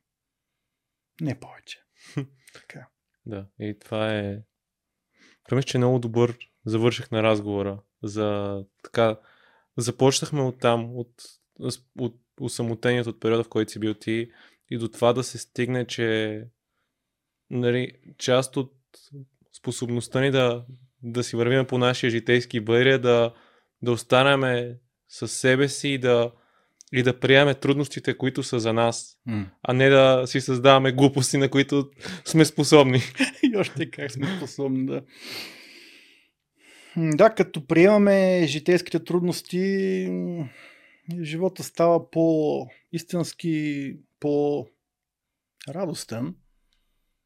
[1.22, 1.84] Не повече.
[2.53, 2.88] така.
[3.26, 4.38] Да, и това е...
[5.45, 7.80] Това мисля, че е много добър завърших на разговора.
[8.03, 9.17] За така...
[9.78, 11.13] Започнахме от там, от,
[11.99, 14.32] от усамотението от периода, в който си бил ти
[14.70, 16.41] и до това да се стигне, че
[17.49, 18.74] нали, част от
[19.57, 20.65] способността ни да,
[21.03, 23.34] да си вървим по нашия житейски бър е да,
[23.82, 24.78] да останеме
[25.09, 26.32] със себе си и да,
[26.93, 29.45] и да приемаме трудностите, които са за нас, mm.
[29.63, 31.89] а не да си създаваме глупости, на които
[32.26, 33.01] сме способни.
[33.43, 35.01] и още как сме способни, да.
[36.99, 40.09] Да, като приемаме житейските трудности,
[41.21, 44.75] живота става по-истински, по-радостен.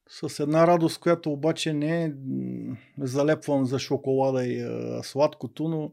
[0.09, 2.11] С една радост, която обаче не е
[2.97, 5.91] залепвам за шоколада и а, сладкото, но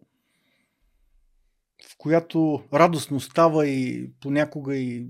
[1.91, 5.07] в която радостно става и понякога и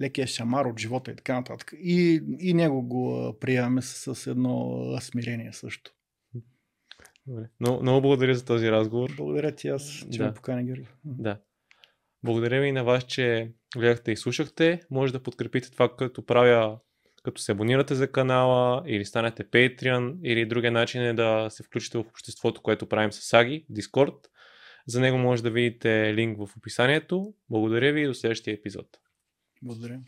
[0.00, 1.74] лекия шамар от живота и така нататък.
[1.78, 5.94] И, и него го приемаме с, с едно смирение също.
[7.26, 7.48] Добре.
[7.60, 9.10] Но, много благодаря за този разговор.
[9.16, 10.26] Благодаря ти аз, че да.
[10.26, 10.86] ме покани, Георги.
[11.04, 11.40] Да.
[12.22, 14.80] Благодаря ви на вас, че гледахте и слушахте.
[14.90, 16.78] Може да подкрепите това, като правя,
[17.22, 21.98] като се абонирате за канала или станете Patreon или другия начин е да се включите
[21.98, 24.26] в обществото, което правим с Саги, Discord.
[24.86, 27.34] За него може да видите линк в описанието.
[27.50, 28.86] Благодаря ви и до следващия епизод.
[29.62, 30.00] Благодаря.